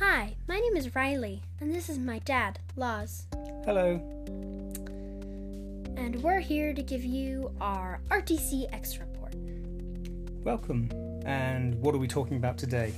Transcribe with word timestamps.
Hi, 0.00 0.36
my 0.46 0.60
name 0.60 0.76
is 0.76 0.94
Riley, 0.94 1.42
and 1.58 1.74
this 1.74 1.88
is 1.88 1.98
my 1.98 2.20
dad, 2.20 2.60
Laws. 2.76 3.26
Hello. 3.64 3.94
And 5.96 6.22
we're 6.22 6.38
here 6.38 6.72
to 6.72 6.82
give 6.84 7.04
you 7.04 7.50
our 7.60 8.00
RTC 8.08 8.72
X 8.72 8.98
report. 9.00 9.34
Welcome. 10.44 10.88
And 11.26 11.74
what 11.80 11.96
are 11.96 11.98
we 11.98 12.06
talking 12.06 12.36
about 12.36 12.56
today? 12.56 12.92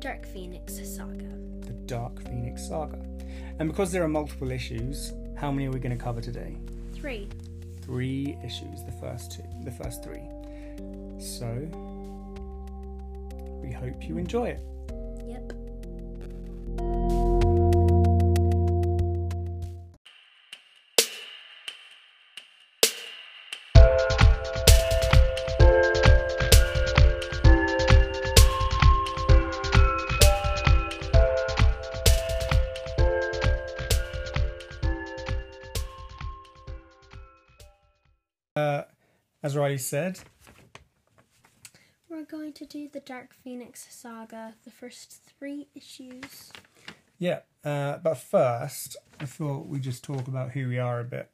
Dark 0.00 0.26
Phoenix 0.26 0.74
Saga. 0.74 1.34
The 1.62 1.72
Dark 1.86 2.22
Phoenix 2.24 2.68
Saga. 2.68 3.02
And 3.58 3.66
because 3.70 3.90
there 3.90 4.02
are 4.02 4.08
multiple 4.08 4.50
issues, 4.50 5.14
how 5.34 5.50
many 5.50 5.66
are 5.66 5.70
we 5.70 5.78
going 5.78 5.96
to 5.96 6.04
cover 6.04 6.20
today? 6.20 6.58
Three. 6.92 7.30
Three 7.80 8.36
issues, 8.44 8.84
the 8.84 8.92
first 9.00 9.32
two, 9.32 9.44
the 9.64 9.72
first 9.72 10.04
three. 10.04 10.28
So, 11.18 11.48
we 13.62 13.72
hope 13.72 14.06
you 14.06 14.18
enjoy 14.18 14.48
it. 14.48 14.60
As 39.48 39.56
Riley 39.56 39.78
said, 39.78 40.18
We're 42.10 42.26
going 42.26 42.52
to 42.52 42.66
do 42.66 42.86
the 42.92 43.00
Dark 43.00 43.32
Phoenix 43.32 43.86
Saga, 43.88 44.52
the 44.62 44.70
first 44.70 45.22
three 45.38 45.68
issues. 45.74 46.52
yeah. 47.18 47.40
Uh, 47.64 47.96
but 47.96 48.18
first, 48.18 48.98
I 49.18 49.24
thought 49.24 49.66
we'd 49.66 49.80
just 49.80 50.04
talk 50.04 50.28
about 50.28 50.50
who 50.50 50.68
we 50.68 50.78
are 50.78 51.00
a 51.00 51.04
bit. 51.04 51.30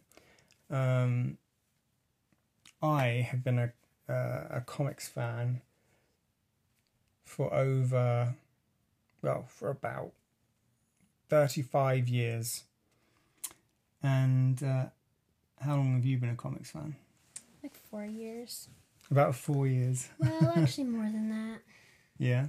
Um, 0.70 1.39
I 2.81 3.27
have 3.29 3.42
been 3.42 3.59
a 3.59 3.73
uh, 4.09 4.59
a 4.59 4.62
comics 4.65 5.09
fan 5.09 5.62
for 7.25 7.53
over, 7.53 8.37
well, 9.23 9.47
for 9.48 9.70
about 9.70 10.12
thirty 11.29 11.62
five 11.62 12.07
years. 12.07 12.62
And 14.05 14.62
uh, 14.62 14.87
how 15.61 15.75
long 15.77 15.97
have 15.97 16.05
you 16.05 16.17
been 16.19 16.31
a 16.31 16.37
comics 16.37 16.70
fan? 16.70 16.95
Four 17.91 18.05
years. 18.05 18.69
About 19.11 19.34
four 19.34 19.67
years. 19.67 20.08
Well, 20.19 20.53
actually, 20.56 20.84
more 20.84 21.05
than 21.05 21.28
that. 21.30 21.61
Yeah. 22.19 22.47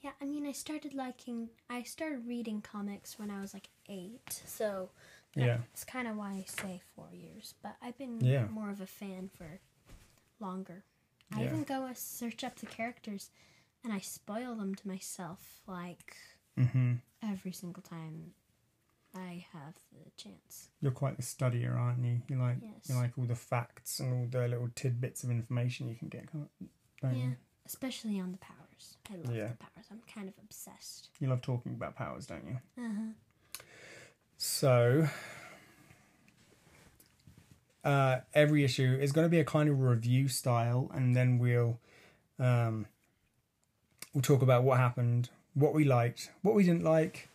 Yeah, 0.00 0.10
I 0.20 0.24
mean, 0.26 0.46
I 0.46 0.52
started 0.52 0.94
liking, 0.94 1.48
I 1.68 1.82
started 1.82 2.26
reading 2.26 2.60
comics 2.60 3.18
when 3.18 3.30
I 3.30 3.40
was 3.40 3.52
like 3.52 3.68
eight, 3.88 4.42
so 4.46 4.90
Yeah. 5.34 5.58
it's 5.72 5.84
kind 5.84 6.06
of 6.06 6.16
why 6.16 6.30
I 6.34 6.44
say 6.46 6.80
four 6.94 7.08
years. 7.12 7.54
But 7.62 7.76
I've 7.82 7.98
been 7.98 8.18
Yeah. 8.20 8.46
more 8.48 8.70
of 8.70 8.80
a 8.80 8.86
fan 8.86 9.28
for 9.36 9.60
longer. 10.40 10.84
I 11.34 11.40
Yeah. 11.40 11.46
even 11.46 11.64
go 11.64 11.84
and 11.86 11.96
search 11.96 12.44
up 12.44 12.56
the 12.56 12.66
characters, 12.66 13.30
and 13.82 13.92
I 13.92 13.98
spoil 13.98 14.54
them 14.54 14.74
to 14.76 14.88
myself 14.88 15.60
like 15.66 16.16
hmm 16.56 16.94
every 17.22 17.52
single 17.52 17.82
time 17.82 18.32
I 19.14 19.44
have 19.52 19.74
the 19.92 20.10
chance. 20.16 20.68
You're 20.80 20.92
quite 20.92 21.16
the 21.16 21.22
studier, 21.22 21.76
aren't 21.76 22.04
you? 22.04 22.20
You 22.28 22.36
like 22.38 22.58
Yes. 22.62 22.88
you 22.88 22.94
like 22.94 23.18
all 23.18 23.24
the 23.24 23.34
facts 23.34 24.00
and 24.00 24.12
all 24.12 24.26
the 24.30 24.46
little 24.48 24.68
tidbits 24.74 25.24
of 25.24 25.30
information 25.30 25.88
you 25.88 25.94
can 25.96 26.08
get. 26.08 26.28
Yeah, 27.02 27.12
you? 27.12 27.36
especially 27.66 28.20
on 28.20 28.32
the 28.32 28.38
powers. 28.38 28.96
I 29.10 29.16
love 29.16 29.34
Yeah. 29.34 29.48
the 29.48 29.54
powers. 29.56 29.86
I'm 29.90 30.02
kind 30.12 30.28
of 30.28 30.34
obsessed. 30.42 31.08
You 31.20 31.28
love 31.28 31.40
talking 31.42 31.72
about 31.74 31.96
powers, 31.96 32.26
don't 32.26 32.46
you? 32.46 32.58
Uh 32.82 32.92
huh. 32.94 33.62
So, 34.36 35.08
uh, 37.84 38.20
every 38.34 38.64
issue 38.64 38.98
is 39.00 39.12
going 39.12 39.24
to 39.24 39.28
be 39.30 39.40
a 39.40 39.44
kind 39.44 39.68
of 39.68 39.80
review 39.80 40.28
style, 40.28 40.90
and 40.94 41.16
then 41.16 41.38
we'll 41.38 41.80
um, 42.38 42.86
we'll 44.14 44.22
talk 44.22 44.42
about 44.42 44.62
what 44.64 44.78
happened, 44.78 45.30
what 45.54 45.74
we 45.74 45.84
liked, 45.84 46.30
what 46.42 46.54
we 46.54 46.62
didn't 46.62 46.84
like, 46.84 47.28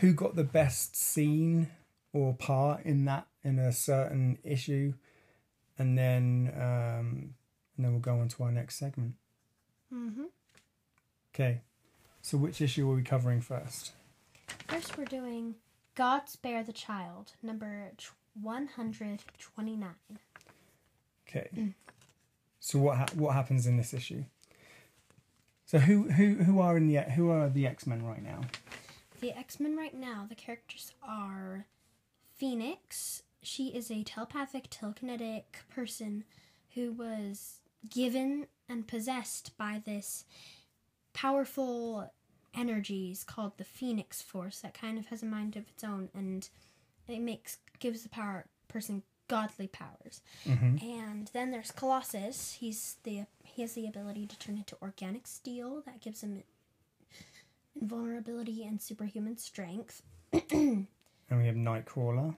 who 0.00 0.12
got 0.12 0.36
the 0.36 0.44
best 0.44 0.96
scene 0.96 1.68
or 2.12 2.34
part 2.34 2.84
in 2.84 3.04
that 3.04 3.26
in 3.44 3.58
a 3.58 3.72
certain 3.72 4.38
issue, 4.44 4.94
and 5.78 5.96
then 5.96 6.52
um, 6.56 7.34
and 7.76 7.84
then 7.84 7.92
we'll 7.92 8.00
go 8.00 8.18
on 8.18 8.28
to 8.28 8.42
our 8.42 8.52
next 8.52 8.76
segment. 8.76 9.14
Mm-hmm. 9.92 10.24
Okay, 11.34 11.62
so 12.22 12.36
which 12.38 12.60
issue 12.60 12.90
are 12.90 12.94
we 12.94 13.02
covering 13.02 13.40
first? 13.40 13.92
First, 14.68 14.98
we're 14.98 15.04
doing 15.04 15.54
God 15.94 16.28
Spare 16.28 16.62
the 16.62 16.72
Child, 16.72 17.32
number 17.42 17.92
129. 18.40 19.88
Okay. 21.28 21.74
So 22.58 22.78
what 22.78 22.98
ha- 22.98 23.06
what 23.14 23.34
happens 23.34 23.66
in 23.66 23.76
this 23.76 23.94
issue? 23.94 24.24
So 25.64 25.78
who 25.78 26.10
who 26.10 26.34
who 26.34 26.60
are 26.60 26.76
in 26.76 26.88
the 26.88 27.00
who 27.02 27.30
are 27.30 27.48
the 27.48 27.66
X 27.66 27.86
Men 27.86 28.04
right 28.04 28.22
now? 28.22 28.40
The 29.20 29.36
X 29.36 29.60
Men 29.60 29.76
right 29.76 29.94
now, 29.94 30.26
the 30.28 30.34
characters 30.34 30.92
are 31.02 31.66
Phoenix. 32.36 33.22
She 33.42 33.68
is 33.68 33.90
a 33.90 34.02
telepathic, 34.02 34.70
telekinetic 34.70 35.44
person 35.68 36.24
who 36.74 36.92
was 36.92 37.60
given 37.88 38.46
and 38.68 38.86
possessed 38.86 39.56
by 39.58 39.82
this 39.84 40.24
powerful 41.12 42.12
energies 42.54 43.24
called 43.24 43.58
the 43.58 43.64
Phoenix 43.64 44.22
Force 44.22 44.60
that 44.60 44.74
kind 44.74 44.98
of 44.98 45.06
has 45.06 45.22
a 45.22 45.26
mind 45.26 45.56
of 45.56 45.68
its 45.68 45.84
own 45.84 46.08
and 46.14 46.48
it 47.08 47.20
makes 47.20 47.58
gives 47.78 48.02
the 48.02 48.08
power 48.08 48.46
person 48.68 49.02
godly 49.28 49.68
powers. 49.68 50.22
Mm-hmm. 50.46 50.84
And 50.84 51.30
then 51.32 51.50
there's 51.50 51.70
Colossus. 51.70 52.54
He's 52.60 52.96
the 53.04 53.26
he 53.44 53.62
has 53.62 53.74
the 53.74 53.86
ability 53.86 54.26
to 54.26 54.38
turn 54.38 54.56
into 54.56 54.76
organic 54.82 55.26
steel 55.26 55.82
that 55.86 56.00
gives 56.00 56.22
him 56.22 56.42
invulnerability 57.78 58.64
and 58.64 58.80
superhuman 58.80 59.36
strength. 59.36 60.02
And 61.30 61.38
we 61.38 61.46
have 61.46 61.54
Nightcrawler. 61.54 62.34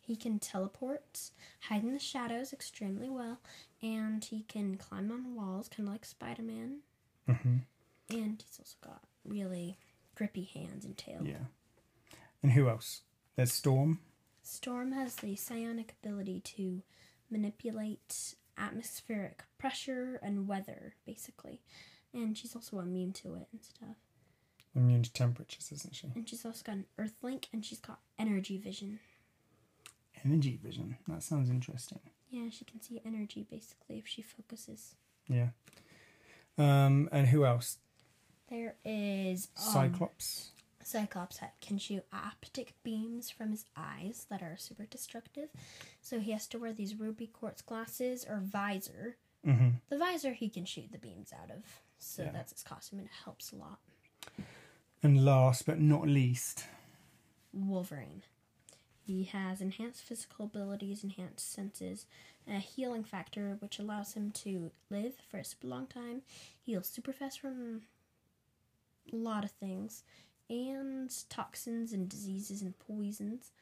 He 0.00 0.16
can 0.16 0.38
teleport, 0.38 1.30
hide 1.60 1.82
in 1.82 1.92
the 1.92 1.98
shadows 1.98 2.52
extremely 2.52 3.08
well, 3.08 3.38
and 3.82 4.24
he 4.24 4.44
can 4.48 4.76
climb 4.76 5.12
on 5.12 5.34
walls, 5.36 5.68
kind 5.68 5.86
of 5.86 5.92
like 5.92 6.04
Spider 6.06 6.42
Man. 6.42 6.78
Mm-hmm. 7.28 7.56
And 8.08 8.42
he's 8.44 8.58
also 8.58 8.76
got 8.82 9.02
really 9.24 9.76
grippy 10.14 10.44
hands 10.44 10.84
and 10.84 10.96
tail. 10.96 11.20
Yeah. 11.22 11.44
And 12.42 12.52
who 12.52 12.68
else? 12.68 13.02
There's 13.36 13.52
Storm. 13.52 14.00
Storm 14.42 14.92
has 14.92 15.16
the 15.16 15.36
psionic 15.36 15.94
ability 16.02 16.40
to 16.40 16.82
manipulate 17.30 18.34
atmospheric 18.58 19.44
pressure 19.58 20.18
and 20.22 20.48
weather, 20.48 20.94
basically. 21.06 21.60
And 22.12 22.36
she's 22.36 22.56
also 22.56 22.80
immune 22.80 23.12
to 23.12 23.34
it 23.34 23.48
and 23.52 23.62
stuff. 23.62 23.96
Immune 24.74 25.02
to 25.02 25.12
temperatures, 25.12 25.70
isn't 25.72 25.94
she? 25.94 26.08
And 26.14 26.28
she's 26.28 26.44
also 26.44 26.62
got 26.64 26.76
an 26.76 26.84
earth 26.98 27.16
link 27.22 27.48
and 27.52 27.64
she's 27.64 27.80
got 27.80 27.98
energy 28.18 28.56
vision. 28.56 29.00
Energy 30.24 30.58
vision. 30.62 30.96
That 31.08 31.22
sounds 31.22 31.50
interesting. 31.50 32.00
Yeah, 32.30 32.50
she 32.50 32.64
can 32.64 32.80
see 32.80 33.00
energy 33.04 33.46
basically 33.50 33.98
if 33.98 34.06
she 34.06 34.22
focuses. 34.22 34.94
Yeah. 35.28 35.48
Um. 36.58 37.08
And 37.10 37.26
who 37.28 37.44
else? 37.44 37.78
There 38.48 38.74
is 38.84 39.48
um, 39.56 39.72
Cyclops. 39.72 40.50
Cyclops 40.82 41.38
can 41.60 41.78
shoot 41.78 42.04
optic 42.12 42.74
beams 42.82 43.30
from 43.30 43.50
his 43.50 43.64
eyes 43.76 44.26
that 44.30 44.42
are 44.42 44.56
super 44.58 44.84
destructive. 44.84 45.48
So 46.02 46.18
he 46.20 46.32
has 46.32 46.46
to 46.48 46.58
wear 46.58 46.72
these 46.72 46.94
ruby 46.98 47.26
quartz 47.28 47.62
glasses 47.62 48.26
or 48.28 48.40
visor. 48.42 49.16
Mm-hmm. 49.46 49.68
The 49.88 49.98
visor 49.98 50.32
he 50.32 50.48
can 50.48 50.64
shoot 50.64 50.90
the 50.90 50.98
beams 50.98 51.32
out 51.32 51.50
of. 51.50 51.62
So 51.98 52.24
Yeah. 52.24 52.30
that's 52.32 52.52
his 52.52 52.62
costume 52.62 52.98
and 53.00 53.08
it 53.08 53.14
helps 53.24 53.52
a 53.52 53.56
lot. 53.56 53.78
And 55.02 55.24
last 55.24 55.64
but 55.64 55.80
not 55.80 56.06
least, 56.06 56.64
Wolverine. 57.52 58.22
He 59.06 59.24
has 59.24 59.60
enhanced 59.60 60.04
physical 60.04 60.44
abilities, 60.44 61.02
enhanced 61.02 61.52
senses, 61.52 62.06
a 62.46 62.58
healing 62.58 63.02
factor 63.02 63.56
which 63.60 63.78
allows 63.78 64.12
him 64.12 64.30
to 64.30 64.70
live 64.90 65.14
for 65.28 65.38
a 65.38 65.44
super 65.44 65.66
long 65.66 65.86
time, 65.86 66.22
heal 66.64 66.82
super 66.82 67.12
fast 67.12 67.40
from 67.40 67.82
a 69.12 69.16
lot 69.16 69.42
of 69.42 69.50
things, 69.50 70.04
and 70.48 71.12
toxins 71.28 71.92
and 71.92 72.08
diseases 72.08 72.60
and 72.62 72.78
poisons. 72.78 73.52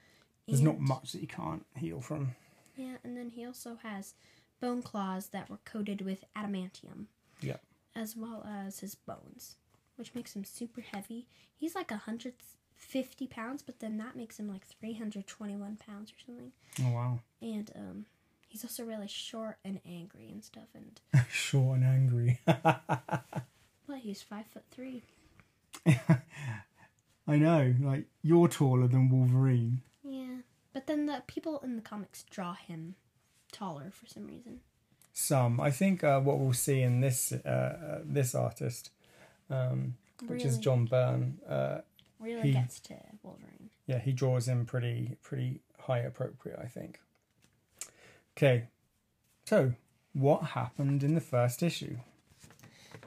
there's 0.46 0.60
not 0.60 0.80
much 0.80 1.12
that 1.12 1.20
you 1.20 1.26
can't 1.26 1.64
heal 1.76 2.00
from. 2.00 2.34
Yeah, 2.76 2.96
and 3.04 3.16
then 3.16 3.30
he 3.30 3.44
also 3.46 3.78
has 3.82 4.14
bone 4.60 4.82
claws 4.82 5.28
that 5.28 5.48
were 5.48 5.58
coated 5.64 6.02
with 6.02 6.24
adamantium. 6.36 7.06
Yeah. 7.40 7.56
As 7.94 8.16
well 8.16 8.46
as 8.46 8.80
his 8.80 8.94
bones, 8.94 9.56
which 9.98 10.14
makes 10.14 10.34
him 10.34 10.44
super 10.44 10.80
heavy. 10.80 11.26
He's 11.56 11.74
like 11.74 11.90
150 11.90 13.26
pounds, 13.26 13.62
but 13.62 13.80
then 13.80 13.98
that 13.98 14.16
makes 14.16 14.38
him 14.38 14.48
like 14.48 14.66
321 14.66 15.76
pounds 15.76 16.10
or 16.12 16.24
something. 16.24 16.52
Oh 16.82 16.92
wow. 16.92 17.20
And 17.42 17.70
um, 17.74 18.06
he's 18.46 18.64
also 18.64 18.84
really 18.84 19.08
short 19.08 19.58
and 19.64 19.80
angry 19.86 20.28
and 20.30 20.42
stuff. 20.42 20.68
And 20.74 21.00
Short 21.30 21.78
and 21.78 21.84
angry. 21.84 22.40
well, 22.46 23.98
he's 23.98 24.22
five 24.22 24.46
foot 24.46 24.64
three. 24.70 25.02
I 27.26 27.36
know, 27.36 27.74
like 27.80 28.06
you're 28.22 28.48
taller 28.48 28.88
than 28.88 29.10
Wolverine. 29.10 29.82
Yeah, 30.02 30.38
but 30.72 30.86
then 30.86 31.06
the 31.06 31.22
people 31.26 31.60
in 31.62 31.76
the 31.76 31.82
comics 31.82 32.24
draw 32.30 32.54
him 32.54 32.94
taller 33.52 33.90
for 33.90 34.06
some 34.06 34.26
reason. 34.26 34.60
Some, 35.12 35.60
I 35.60 35.70
think, 35.70 36.04
uh, 36.04 36.20
what 36.20 36.38
we'll 36.38 36.52
see 36.52 36.80
in 36.80 37.00
this 37.00 37.32
uh, 37.32 37.48
uh, 37.48 37.98
this 38.04 38.34
artist, 38.34 38.90
um, 39.50 39.94
which 40.26 40.44
is 40.44 40.58
John 40.58 40.84
Byrne. 40.86 41.38
Uh, 41.48 41.78
Really 42.20 42.42
he- 42.48 42.52
gets 42.52 42.80
to 42.80 42.94
Wolverine. 43.22 43.70
yeah, 43.86 44.00
he 44.00 44.10
draws 44.12 44.48
him 44.48 44.66
pretty 44.66 45.16
pretty 45.22 45.60
high 45.78 45.98
appropriate, 46.00 46.58
I 46.60 46.66
think. 46.66 46.98
Okay, 48.36 48.64
so 49.44 49.72
what 50.14 50.42
happened 50.42 51.02
in 51.04 51.14
the 51.14 51.20
first 51.20 51.62
issue? 51.62 51.98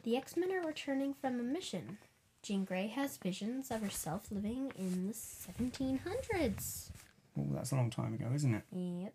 The 0.04 0.16
X 0.18 0.38
Men 0.38 0.52
are 0.54 0.66
returning 0.66 1.14
from 1.14 1.40
a 1.40 1.44
mission. 1.44 1.98
Jean 2.42 2.64
Grey 2.66 2.88
has 2.88 3.18
visions 3.18 3.70
of 3.70 3.82
herself 3.82 4.28
living 4.32 4.72
in 4.78 5.08
the 5.08 5.14
1700s. 5.14 6.90
Oh, 7.38 7.48
that's 7.52 7.72
a 7.72 7.76
long 7.76 7.90
time 7.90 8.14
ago, 8.14 8.26
isn't 8.34 8.54
it? 8.56 8.64
Yep. 8.72 9.14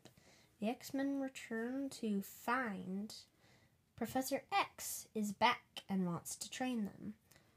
The 0.61 0.69
X 0.69 0.95
Men 0.95 1.21
return 1.21 1.89
to 2.01 2.23
find 2.23 3.15
Professor 3.97 4.43
X 4.53 5.09
is 5.15 5.33
back 5.33 5.83
and 5.89 6.05
wants 6.05 6.37
to 6.37 6.51
train 6.51 6.85
them. 6.85 7.15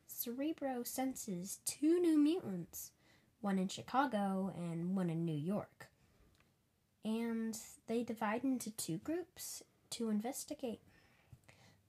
Cerebro 0.07 0.83
senses 0.83 1.59
two 1.65 1.99
new 1.99 2.17
mutants, 2.17 2.91
one 3.41 3.59
in 3.59 3.67
Chicago 3.67 4.53
and 4.55 4.95
one 4.95 5.09
in 5.09 5.25
New 5.25 5.37
York. 5.37 5.89
And 7.03 7.57
they 7.87 8.03
divide 8.03 8.45
into 8.45 8.71
two 8.71 8.99
groups 8.99 9.63
to 9.91 10.09
investigate. 10.09 10.79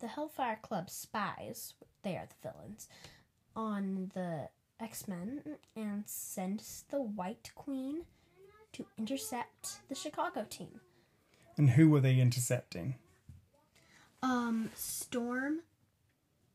The 0.01 0.09
Hellfire 0.09 0.59
Club 0.61 0.91
spies, 0.91 1.75
they 2.03 2.17
are 2.17 2.27
the 2.27 2.49
villains, 2.49 2.89
on 3.55 4.11
the 4.15 4.49
X 4.81 5.07
Men 5.07 5.43
and 5.77 6.03
sends 6.07 6.85
the 6.91 7.01
White 7.01 7.53
Queen 7.55 8.03
to 8.73 8.87
intercept 8.99 9.89
the 9.89 9.95
Chicago 9.95 10.45
team. 10.49 10.81
And 11.57 11.71
who 11.71 11.89
were 11.89 12.01
they 12.01 12.19
intercepting? 12.19 12.97
Um, 14.23 14.71
Storm, 14.75 15.61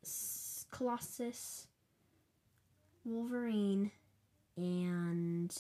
S- 0.03 0.65
Colossus, 0.71 1.67
Wolverine, 3.03 3.91
and 4.55 5.55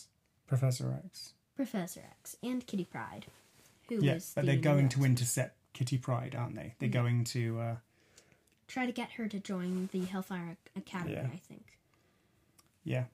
Professor 0.47 0.93
X. 1.05 1.33
Professor 1.55 2.01
X, 2.21 2.35
and 2.43 2.65
Kitty 2.67 2.85
Pryde, 2.85 3.25
who 3.89 3.95
is 3.97 4.03
Yes, 4.03 4.31
but 4.35 4.41
the 4.41 4.51
they're 4.51 4.61
going 4.61 4.89
to 4.89 5.03
intercept 5.03 5.57
Kitty 5.73 5.97
Pryde, 5.97 6.35
aren't 6.35 6.55
they? 6.55 6.75
They're 6.79 6.89
Yeah. 6.89 6.93
going 6.93 7.23
to. 7.25 7.59
Uh, 7.59 7.75
try 8.67 8.85
to 8.85 8.91
get 8.91 9.11
her 9.13 9.27
to 9.27 9.39
join 9.39 9.89
the 9.91 10.05
Hellfire 10.05 10.57
Academy, 10.75 11.13
Yeah. 11.13 11.29
I 11.31 11.37
think. 11.37 11.77
yeah, 12.83 13.05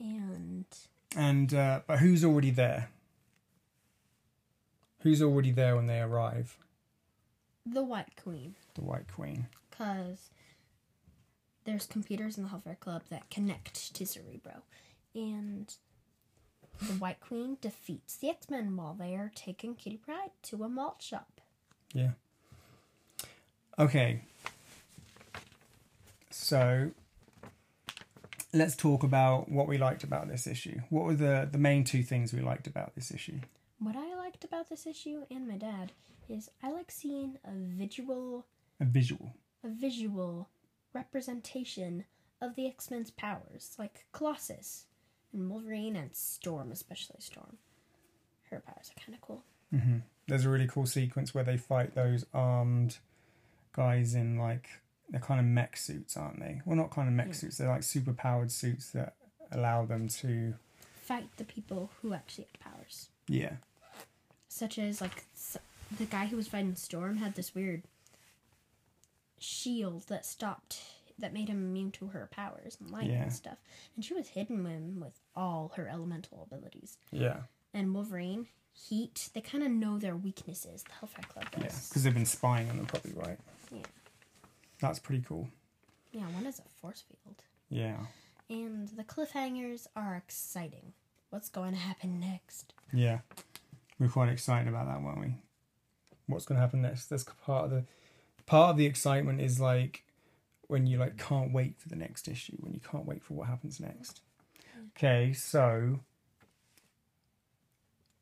And 0.00 0.64
and 1.16 1.52
uh, 1.54 1.80
but 1.86 1.98
who's 2.00 2.24
already 2.24 2.50
there? 2.50 2.90
Who's 5.00 5.22
already 5.22 5.50
there 5.50 5.76
when 5.76 5.86
they 5.86 6.00
arrive? 6.00 6.56
The 7.66 7.82
White 7.82 8.16
Queen, 8.22 8.54
The 8.74 8.82
White 8.82 9.12
Queen. 9.12 9.46
because 9.70 10.30
there's 11.64 11.86
computers 11.86 12.36
in 12.36 12.44
the 12.44 12.48
Hellfire 12.50 12.76
Club 12.80 13.02
that 13.10 13.30
connect 13.30 13.94
to 13.94 14.06
Cerebro, 14.06 14.62
and 15.14 15.74
the 16.80 16.94
White 16.94 17.20
Queen 17.20 17.58
defeats 17.60 18.16
the 18.16 18.30
X 18.30 18.48
Men 18.48 18.76
while 18.76 18.94
they 18.94 19.14
are 19.14 19.30
taking 19.34 19.74
Kitty 19.74 19.98
Pryde 19.98 20.30
to 20.44 20.64
a 20.64 20.68
malt 20.68 21.02
shop. 21.02 21.40
Yeah. 21.92 22.12
Okay. 23.78 24.22
So 26.30 26.90
let's 28.52 28.74
talk 28.76 29.02
about 29.02 29.48
what 29.50 29.68
we 29.68 29.78
liked 29.78 30.02
about 30.04 30.28
this 30.28 30.46
issue. 30.46 30.80
What 30.88 31.04
were 31.04 31.14
the 31.14 31.48
the 31.50 31.58
main 31.58 31.84
two 31.84 32.02
things 32.02 32.32
we 32.32 32.40
liked 32.40 32.66
about 32.66 32.94
this 32.94 33.10
issue? 33.10 33.40
Liked 34.30 34.44
about 34.44 34.68
this 34.68 34.86
issue 34.86 35.24
and 35.28 35.48
my 35.48 35.56
dad 35.56 35.90
is 36.28 36.50
I 36.62 36.70
like 36.70 36.92
seeing 36.92 37.36
a 37.44 37.50
visual 37.52 38.46
A 38.80 38.84
visual. 38.84 39.34
a 39.64 39.68
visual 39.68 40.48
representation 40.92 42.04
of 42.40 42.54
the 42.54 42.68
X-Men's 42.68 43.10
powers, 43.10 43.74
like 43.76 44.06
Colossus 44.12 44.84
and 45.32 45.50
Wolverine 45.50 45.96
and 45.96 46.14
Storm, 46.14 46.70
especially 46.70 47.16
Storm. 47.18 47.56
Her 48.50 48.60
powers 48.60 48.92
are 48.96 49.00
kind 49.04 49.16
of 49.16 49.20
cool. 49.20 49.42
hmm 49.72 49.96
There's 50.28 50.44
a 50.44 50.48
really 50.48 50.68
cool 50.68 50.86
sequence 50.86 51.34
where 51.34 51.42
they 51.44 51.56
fight 51.56 51.96
those 51.96 52.24
armed 52.32 52.98
guys 53.72 54.14
in 54.14 54.38
like 54.38 54.68
they're 55.08 55.18
kind 55.20 55.40
of 55.40 55.46
mech 55.46 55.76
suits, 55.76 56.16
aren't 56.16 56.38
they? 56.38 56.60
Well, 56.64 56.76
not 56.76 56.92
kind 56.92 57.08
of 57.08 57.14
mech 57.14 57.26
Yeah. 57.28 57.32
suits. 57.32 57.58
They're 57.58 57.68
like 57.68 57.82
super 57.82 58.12
powered 58.12 58.52
suits 58.52 58.92
that 58.92 59.14
allow 59.50 59.84
them 59.86 60.06
to, 60.22 60.54
Fight 61.02 61.28
the 61.36 61.44
people 61.44 61.90
who 62.00 62.14
actually 62.14 62.46
have 62.52 62.60
powers, 62.74 63.08
yeah, 63.26 63.54
such 64.52 64.78
as 64.78 65.00
like 65.00 65.24
s- 65.34 65.56
the 65.96 66.04
guy 66.04 66.26
who 66.26 66.36
was 66.36 66.48
fighting 66.48 66.74
Storm 66.74 67.16
had 67.18 67.34
this 67.36 67.54
weird 67.54 67.84
shield 69.38 70.02
that 70.08 70.26
stopped 70.26 70.82
that 71.18 71.32
made 71.32 71.48
him 71.48 71.58
immune 71.58 71.90
to 71.92 72.08
her 72.08 72.28
powers 72.30 72.76
and 72.80 72.90
lightning 72.90 73.12
Yeah. 73.16 73.22
and 73.24 73.32
stuff. 73.32 73.58
And 73.94 74.04
she 74.04 74.14
was 74.14 74.28
hidden 74.28 74.64
him 74.64 75.00
with 75.00 75.20
all 75.36 75.72
her 75.76 75.86
elemental 75.88 76.42
abilities. 76.50 76.96
yeah, 77.10 77.42
and 77.74 77.94
Wolverine, 77.94 78.48
Heat, 78.72 79.28
they 79.34 79.40
kind 79.40 79.62
of 79.64 79.70
know 79.70 79.98
their 79.98 80.16
weaknesses. 80.16 80.82
The 80.84 80.92
Hellfire 80.92 81.24
Club 81.28 81.44
yeah, 81.58 81.64
because 81.64 82.02
they've 82.04 82.14
been 82.14 82.24
spying 82.24 82.70
on 82.70 82.76
them, 82.78 82.86
probably 82.86 83.12
right. 83.12 83.38
Yeah. 83.70 83.82
That's 84.80 84.98
pretty 84.98 85.22
cool. 85.26 85.48
Yeah, 86.12 86.22
one 86.30 86.46
is 86.46 86.58
a 86.58 86.62
force 86.80 87.02
field. 87.02 87.42
Yeah, 87.68 88.06
And 88.48 88.88
the 88.88 89.04
cliffhangers 89.04 89.86
are 89.94 90.16
exciting. 90.16 90.92
What's 91.30 91.48
going 91.50 91.72
to 91.72 91.78
happen 91.78 92.18
next? 92.18 92.72
yeah, 92.92 93.18
we're 94.00 94.08
quite 94.08 94.30
excited 94.30 94.66
about 94.66 94.86
that, 94.86 95.02
weren't 95.02 95.20
we? 95.20 95.34
What's 96.26 96.46
going 96.46 96.56
to 96.56 96.62
happen 96.62 96.82
next? 96.82 97.06
That's 97.06 97.24
part 97.44 97.66
of 97.66 97.70
the 97.70 97.84
part 98.46 98.70
of 98.70 98.76
the 98.78 98.86
excitement 98.86 99.40
is 99.40 99.60
like 99.60 100.04
when 100.66 100.86
you 100.86 100.98
like 100.98 101.16
can't 101.16 101.52
wait 101.52 101.78
for 101.78 101.88
the 101.88 101.96
next 101.96 102.26
issue, 102.26 102.56
when 102.58 102.72
you 102.72 102.80
can't 102.80 103.04
wait 103.04 103.22
for 103.22 103.34
what 103.34 103.48
happens 103.48 103.78
next. 103.78 104.22
Okay, 104.96 105.32
so 105.32 106.00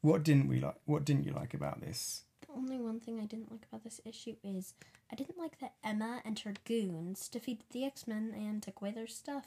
what 0.00 0.22
didn't 0.24 0.48
we 0.48 0.60
like? 0.60 0.76
What 0.84 1.04
didn't 1.04 1.24
you 1.24 1.32
like 1.32 1.54
about 1.54 1.80
this? 1.80 2.22
The 2.40 2.52
only 2.54 2.78
one 2.78 3.00
thing 3.00 3.20
I 3.20 3.26
didn't 3.26 3.52
like 3.52 3.66
about 3.70 3.84
this 3.84 4.00
issue 4.04 4.36
is 4.42 4.74
I 5.12 5.14
didn't 5.14 5.38
like 5.38 5.60
that 5.60 5.74
Emma 5.84 6.22
and 6.24 6.38
her 6.40 6.54
goons 6.64 7.28
defeated 7.28 7.66
the 7.70 7.84
X 7.84 8.06
Men 8.06 8.34
and 8.36 8.62
took 8.62 8.80
away 8.80 8.90
their 8.90 9.06
stuff. 9.06 9.46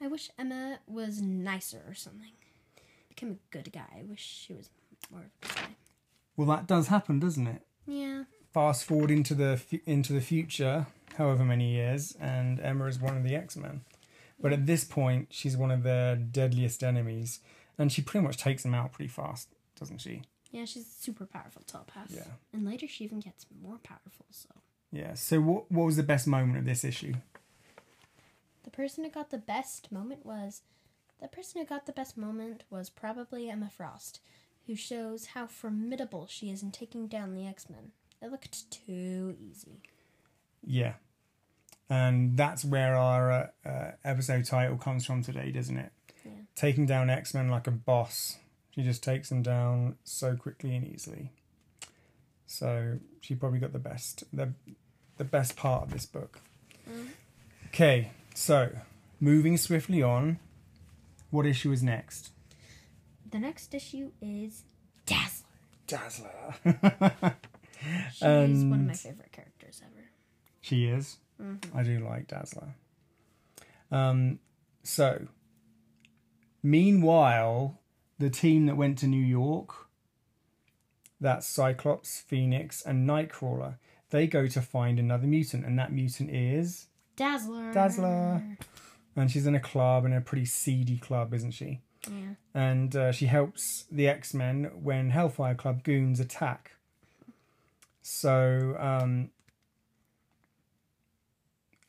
I 0.00 0.06
wish 0.06 0.30
Emma 0.38 0.78
was 0.86 1.20
nicer 1.20 1.82
or 1.88 1.94
something. 1.94 2.32
Became 3.08 3.30
a 3.32 3.56
good 3.56 3.72
guy. 3.72 3.86
I 3.98 4.02
wish 4.02 4.20
she 4.20 4.54
was 4.54 4.70
more 5.10 5.20
of 5.22 5.50
a 5.50 5.54
guy. 5.54 5.68
Well, 6.36 6.48
that 6.48 6.66
does 6.66 6.88
happen, 6.88 7.20
doesn't 7.20 7.46
it? 7.46 7.62
Yeah. 7.86 8.24
Fast 8.52 8.84
forward 8.84 9.10
into 9.10 9.34
the 9.34 9.56
fu- 9.56 9.80
into 9.86 10.12
the 10.12 10.20
future, 10.20 10.86
however 11.16 11.44
many 11.44 11.72
years, 11.72 12.16
and 12.20 12.60
Emma 12.60 12.86
is 12.86 13.00
one 13.00 13.16
of 13.16 13.24
the 13.24 13.34
X 13.34 13.56
Men. 13.56 13.82
But 14.40 14.52
at 14.52 14.66
this 14.66 14.84
point, 14.84 15.28
she's 15.30 15.56
one 15.56 15.70
of 15.70 15.82
their 15.82 16.16
deadliest 16.16 16.82
enemies, 16.82 17.40
and 17.78 17.90
she 17.90 18.02
pretty 18.02 18.26
much 18.26 18.36
takes 18.36 18.62
them 18.62 18.74
out 18.74 18.92
pretty 18.92 19.08
fast, 19.08 19.48
doesn't 19.78 19.98
she? 19.98 20.22
Yeah, 20.50 20.64
she's 20.66 20.86
a 20.86 21.02
super 21.02 21.26
powerful 21.26 21.62
telepath. 21.66 22.10
Yeah. 22.10 22.24
And 22.52 22.64
later 22.64 22.86
she 22.86 23.04
even 23.04 23.20
gets 23.20 23.46
more 23.62 23.78
powerful, 23.82 24.26
so. 24.30 24.48
Yeah. 24.92 25.14
So, 25.14 25.40
what 25.40 25.70
what 25.70 25.86
was 25.86 25.96
the 25.96 26.02
best 26.04 26.26
moment 26.26 26.58
of 26.58 26.64
this 26.64 26.84
issue? 26.84 27.14
The 28.62 28.70
person 28.70 29.04
who 29.04 29.10
got 29.10 29.30
the 29.30 29.38
best 29.38 29.90
moment 29.90 30.24
was 30.24 30.62
the 31.20 31.28
person 31.28 31.60
who 31.60 31.66
got 31.66 31.86
the 31.86 31.92
best 31.92 32.16
moment 32.16 32.64
was 32.70 32.88
probably 32.90 33.48
Emma 33.50 33.70
Frost, 33.74 34.20
who 34.66 34.74
shows 34.74 35.26
how 35.26 35.46
formidable 35.46 36.26
she 36.28 36.50
is 36.50 36.62
in 36.62 36.70
taking 36.70 37.06
down 37.06 37.34
the 37.34 37.46
X-Men. 37.46 37.92
It 38.22 38.30
looked 38.30 38.70
too 38.70 39.36
easy. 39.38 39.82
Yeah. 40.66 40.94
And 41.90 42.36
that's 42.36 42.64
where 42.64 42.96
our 42.96 43.30
uh, 43.30 43.46
uh, 43.68 43.90
episode 44.04 44.46
title 44.46 44.78
comes 44.78 45.04
from 45.04 45.22
today, 45.22 45.50
doesn't 45.50 45.76
it? 45.76 45.92
Yeah. 46.24 46.32
Taking 46.54 46.86
down 46.86 47.10
X 47.10 47.34
Men 47.34 47.50
like 47.50 47.66
a 47.66 47.70
boss. 47.70 48.38
She 48.70 48.82
just 48.82 49.04
takes 49.04 49.28
them 49.28 49.42
down 49.42 49.96
so 50.04 50.36
quickly 50.36 50.74
and 50.74 50.86
easily. 50.86 51.30
So 52.46 52.98
she 53.20 53.34
probably 53.34 53.58
got 53.58 53.72
the 53.72 53.78
best 53.78 54.24
the 54.32 54.54
the 55.18 55.24
best 55.24 55.56
part 55.56 55.82
of 55.82 55.92
this 55.92 56.06
book. 56.06 56.40
Mm. 56.88 57.08
Okay, 57.68 58.10
so 58.34 58.70
moving 59.20 59.56
swiftly 59.56 60.02
on, 60.02 60.38
what 61.30 61.46
issue 61.46 61.72
is 61.72 61.82
next? 61.82 62.30
The 63.34 63.40
next 63.40 63.74
issue 63.74 64.12
is 64.22 64.62
Dazzler. 65.06 65.48
Dazzler. 65.88 66.54
She's 68.12 68.22
one 68.22 68.72
of 68.72 68.86
my 68.86 68.94
favorite 68.94 69.32
characters 69.32 69.82
ever. 69.84 70.04
She 70.60 70.84
is. 70.84 71.16
I 71.74 71.82
do 71.82 71.98
like 71.98 72.28
Dazzler. 72.28 72.76
Um, 73.90 74.38
so, 74.84 75.26
meanwhile, 76.62 77.80
the 78.20 78.30
team 78.30 78.66
that 78.66 78.76
went 78.76 78.98
to 78.98 79.08
New 79.08 79.16
York, 79.24 79.88
that's 81.20 81.48
Cyclops, 81.48 82.20
Phoenix, 82.20 82.82
and 82.82 83.08
Nightcrawler, 83.08 83.78
they 84.10 84.28
go 84.28 84.46
to 84.46 84.62
find 84.62 85.00
another 85.00 85.26
mutant, 85.26 85.66
and 85.66 85.76
that 85.76 85.92
mutant 85.92 86.30
is 86.30 86.86
Dazzler. 87.16 87.72
Dazzler. 87.72 88.44
and 89.16 89.28
she's 89.28 89.48
in 89.48 89.56
a 89.56 89.60
club, 89.60 90.04
in 90.04 90.12
a 90.12 90.20
pretty 90.20 90.44
seedy 90.44 90.98
club, 90.98 91.34
isn't 91.34 91.50
she? 91.50 91.80
Yeah. 92.10 92.34
And 92.54 92.94
uh, 92.94 93.12
she 93.12 93.26
helps 93.26 93.84
the 93.90 94.08
X 94.08 94.34
Men 94.34 94.70
when 94.82 95.10
Hellfire 95.10 95.54
Club 95.54 95.82
goons 95.82 96.20
attack. 96.20 96.72
So 98.02 98.76
um, 98.78 99.30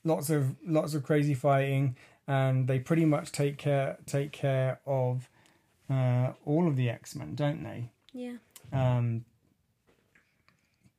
lots 0.03 0.29
of 0.29 0.55
lots 0.65 0.93
of 0.93 1.03
crazy 1.03 1.33
fighting, 1.33 1.97
and 2.27 2.67
they 2.67 2.79
pretty 2.79 3.05
much 3.05 3.31
take 3.31 3.57
care 3.57 3.97
take 4.05 4.31
care 4.31 4.79
of 4.85 5.29
uh, 5.89 6.31
all 6.45 6.67
of 6.67 6.75
the 6.75 6.89
X 6.89 7.15
Men, 7.15 7.35
don't 7.35 7.63
they? 7.63 7.89
Yeah. 8.13 8.37
Um, 8.71 9.25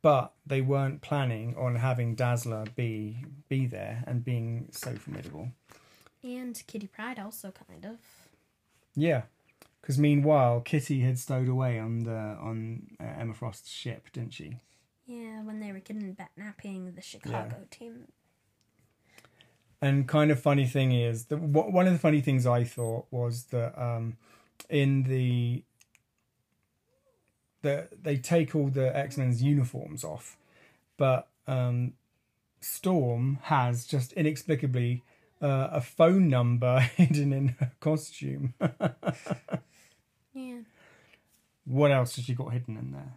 but 0.03 0.35
they 0.47 0.61
weren't 0.61 1.01
planning 1.01 1.57
on 1.57 1.77
having 1.77 2.15
Dazzler 2.15 2.65
be 2.77 3.25
be 3.49 3.67
there 3.67 4.05
and 4.07 4.25
being 4.25 4.69
so 4.71 4.95
formidable. 4.95 5.49
And 6.23 6.61
Kitty 6.67 6.87
Pryde 6.87 7.19
also 7.19 7.53
kind 7.69 7.85
of. 7.85 7.99
Yeah, 8.97 9.23
because 9.81 9.99
meanwhile 9.99 10.61
Kitty 10.61 11.01
had 11.01 11.19
stowed 11.19 11.49
away 11.49 11.79
on 11.79 12.01
the 12.05 12.11
on 12.17 12.97
uh, 12.99 13.21
Emma 13.21 13.35
Frost's 13.35 13.71
ship, 13.71 14.09
didn't 14.13 14.33
she? 14.33 14.57
Yeah, 15.07 15.43
when 15.43 15.61
they 15.61 15.71
were 15.71 15.81
kidnapping 15.81 16.95
the 16.95 17.03
Chicago 17.03 17.59
team. 17.71 18.09
And 19.81 20.09
kind 20.09 20.31
of 20.31 20.41
funny 20.41 20.67
thing 20.67 20.93
is 20.93 21.27
that 21.27 21.37
one 21.37 21.87
of 21.87 21.93
the 21.93 21.99
funny 21.99 22.21
things 22.21 22.47
I 22.47 22.65
thought 22.65 23.07
was 23.11 23.45
that 23.45 23.81
um, 23.81 24.17
in 24.71 25.03
the 25.05 25.63
the 27.63 27.89
they 28.03 28.17
take 28.17 28.55
all 28.55 28.69
the 28.69 28.97
X 28.97 29.19
Men's 29.19 29.43
uniforms 29.43 30.03
off, 30.03 30.37
but 30.97 31.29
um, 31.47 31.93
Storm 32.61 33.39
has 33.43 33.87
just 33.87 34.13
inexplicably 34.15 35.03
uh, 35.43 35.69
a 35.73 35.81
phone 35.81 36.29
number 36.29 36.79
hidden 36.97 37.33
in 37.33 37.49
her 37.61 37.73
costume. 37.81 38.55
Yeah. 40.35 40.59
what 41.65 41.91
else 41.93 42.17
has 42.17 42.27
she 42.27 42.35
got 42.35 42.53
hidden 42.53 42.77
in 42.77 42.93
there? 42.93 43.15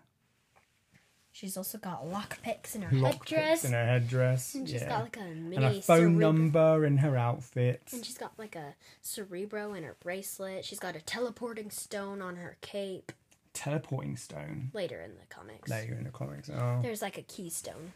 She's 1.33 1.57
also 1.57 1.77
got 1.77 2.05
lockpicks 2.05 2.75
in 2.75 2.81
her 2.81 2.95
Lockpicks 2.95 3.29
headdress. 3.29 3.65
in 3.65 3.73
her 3.73 3.85
headdress. 3.85 4.55
and 4.55 4.67
she's 4.69 4.81
yeah. 4.81 4.89
got 4.89 5.03
like 5.03 5.17
a 5.17 5.25
mini 5.35 5.55
and 5.57 5.65
a 5.65 5.81
phone 5.81 5.97
cerebro- 5.97 6.19
number 6.31 6.85
in 6.85 6.97
her 6.97 7.17
outfit. 7.17 7.81
And 7.91 8.05
she's 8.05 8.17
got 8.17 8.31
like 8.39 8.55
a 8.55 8.75
cerebro 9.01 9.73
in 9.73 9.83
her 9.83 9.95
bracelet. 10.01 10.63
She's 10.65 10.79
got 10.79 10.95
a 10.95 11.01
teleporting 11.01 11.69
stone 11.71 12.21
on 12.21 12.37
her 12.37 12.55
cape. 12.61 13.11
Teleporting 13.53 14.15
stone. 14.15 14.71
Later 14.73 15.01
in 15.01 15.11
the 15.11 15.25
comics. 15.29 15.69
Later 15.69 15.93
in 15.95 16.05
the 16.05 16.09
comics. 16.09 16.49
Oh, 16.49 16.79
There's 16.81 17.01
like 17.01 17.17
a 17.17 17.21
keystone. 17.23 17.91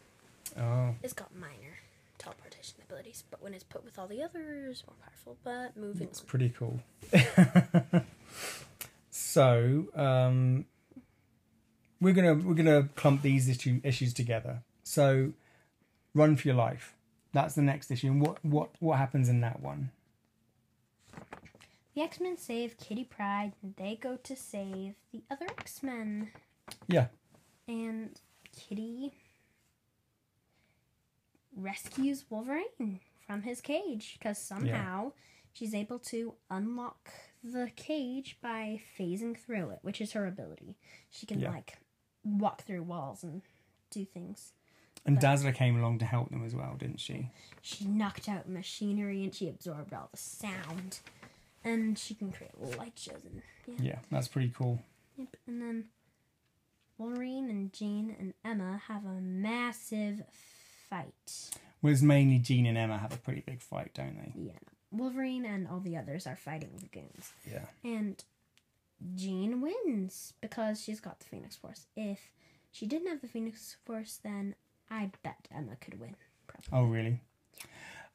oh. 0.58 0.94
It's 1.02 1.14
got 1.14 1.34
minor 1.34 1.78
teleportation 2.18 2.76
abilities, 2.82 3.24
but 3.30 3.42
when 3.42 3.54
it's 3.54 3.64
put 3.64 3.84
with 3.84 3.98
all 3.98 4.06
the 4.06 4.22
others, 4.22 4.84
more 4.86 4.96
powerful. 5.02 5.36
But 5.44 5.76
moving 5.76 6.08
It's 6.08 6.20
on. 6.20 6.26
pretty 6.26 6.50
cool. 6.50 6.80
so, 9.10 9.86
um, 9.94 10.64
we're 12.00 12.14
gonna 12.14 12.34
we're 12.34 12.54
gonna 12.54 12.88
clump 12.96 13.22
these 13.22 13.48
issue, 13.48 13.80
issues 13.84 14.12
together. 14.12 14.62
So, 14.82 15.32
run 16.14 16.36
for 16.36 16.48
your 16.48 16.56
life. 16.56 16.94
That's 17.32 17.54
the 17.54 17.62
next 17.62 17.90
issue. 17.90 18.08
And 18.08 18.20
what 18.20 18.44
what 18.44 18.70
what 18.80 18.98
happens 18.98 19.28
in 19.28 19.40
that 19.40 19.60
one? 19.60 19.90
The 21.94 22.02
X 22.02 22.20
Men 22.20 22.36
save 22.36 22.76
Kitty 22.76 23.04
Pryde, 23.04 23.52
and 23.62 23.74
they 23.76 23.96
go 23.96 24.16
to 24.16 24.36
save 24.36 24.94
the 25.12 25.22
other 25.30 25.46
X 25.58 25.82
Men. 25.82 26.30
Yeah. 26.88 27.06
And 27.68 28.18
Kitty 28.56 29.12
rescues 31.56 32.24
Wolverine 32.30 33.00
from 33.26 33.42
his 33.42 33.60
cage 33.60 34.16
because 34.18 34.38
somehow 34.38 35.12
she's 35.52 35.74
able 35.74 35.98
to 36.00 36.34
unlock 36.50 37.10
the 37.42 37.70
cage 37.76 38.38
by 38.42 38.80
phasing 38.98 39.36
through 39.38 39.70
it, 39.70 39.78
which 39.82 40.00
is 40.00 40.12
her 40.12 40.26
ability. 40.26 40.76
She 41.10 41.26
can 41.26 41.40
Yeah. 41.40 41.50
like 41.50 41.78
walk 42.24 42.62
through 42.62 42.82
walls 42.82 43.22
and 43.22 43.42
do 43.90 44.04
things. 44.04 44.52
And 45.06 45.20
Dazzler 45.20 45.52
came 45.52 45.78
along 45.78 45.98
to 45.98 46.06
help 46.06 46.30
them 46.30 46.44
as 46.44 46.54
well, 46.54 46.76
didn't 46.78 46.98
she? 47.00 47.30
She 47.60 47.84
knocked 47.84 48.28
out 48.28 48.48
machinery 48.48 49.22
and 49.22 49.34
she 49.34 49.48
absorbed 49.48 49.92
all 49.92 50.08
the 50.10 50.16
sound. 50.16 51.00
And 51.62 51.98
she 51.98 52.14
can 52.14 52.32
create 52.32 52.58
light 52.78 52.98
shows 52.98 53.24
and 53.24 53.42
yeah. 53.66 53.74
Yeah, 53.92 53.98
that's 54.10 54.28
pretty 54.28 54.50
cool. 54.54 54.82
Yep. 55.16 55.36
And 55.46 55.60
then 55.62 55.84
Wolverine 56.98 57.50
and 57.50 57.72
Jean 57.72 58.14
and 58.18 58.34
Emma 58.44 58.80
have 58.88 59.04
a 59.04 59.20
massive 59.20 60.22
fight. 60.96 61.58
Whereas 61.80 62.02
mainly 62.02 62.38
Jean 62.38 62.66
and 62.66 62.78
Emma 62.78 62.98
have 62.98 63.12
a 63.12 63.18
pretty 63.18 63.42
big 63.44 63.60
fight, 63.60 63.92
don't 63.94 64.16
they? 64.16 64.32
Yeah. 64.36 64.52
Wolverine 64.90 65.44
and 65.44 65.66
all 65.68 65.80
the 65.80 65.96
others 65.96 66.26
are 66.26 66.36
fighting 66.36 66.70
the 66.78 66.86
goons. 66.86 67.32
Yeah. 67.50 67.66
And 67.82 68.22
Jean 69.16 69.60
wins 69.60 70.34
because 70.40 70.82
she's 70.82 71.00
got 71.00 71.18
the 71.20 71.26
Phoenix 71.26 71.56
Force. 71.56 71.86
If 71.96 72.30
she 72.70 72.86
didn't 72.86 73.08
have 73.08 73.20
the 73.20 73.28
Phoenix 73.28 73.76
Force, 73.84 74.18
then 74.22 74.54
I 74.90 75.10
bet 75.22 75.48
Emma 75.54 75.76
could 75.80 75.98
win. 76.00 76.14
Probably. 76.46 76.68
Oh, 76.72 76.84
really? 76.84 77.20
Yeah. 77.58 77.64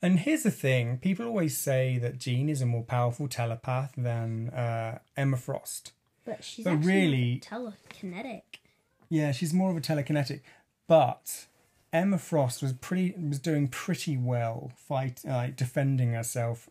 And 0.02 0.20
here's 0.20 0.44
the 0.44 0.52
thing: 0.52 0.98
people 0.98 1.26
always 1.26 1.58
say 1.58 1.98
that 1.98 2.18
Jean 2.18 2.48
is 2.50 2.62
a 2.62 2.66
more 2.66 2.84
powerful 2.84 3.28
telepath 3.28 3.94
than 3.98 4.50
uh, 4.50 5.00
Emma 5.18 5.36
Frost. 5.38 5.92
But 6.24 6.44
she's 6.44 6.64
But 6.66 6.78
really- 6.86 7.42
telekinetic. 7.44 8.44
Yeah, 9.10 9.32
she's 9.34 9.54
more 9.54 9.72
of 9.72 9.78
a 9.78 9.82
telekinetic, 9.82 10.42
but 10.88 11.48
Emma 11.92 12.18
Frost 12.18 12.62
was 12.62 12.74
pretty 12.74 13.14
was 13.18 13.40
doing 13.40 13.68
pretty 13.68 14.16
well 14.18 14.72
fight 14.76 15.22
like 15.26 15.56
defending 15.56 16.14
herself 16.14 16.70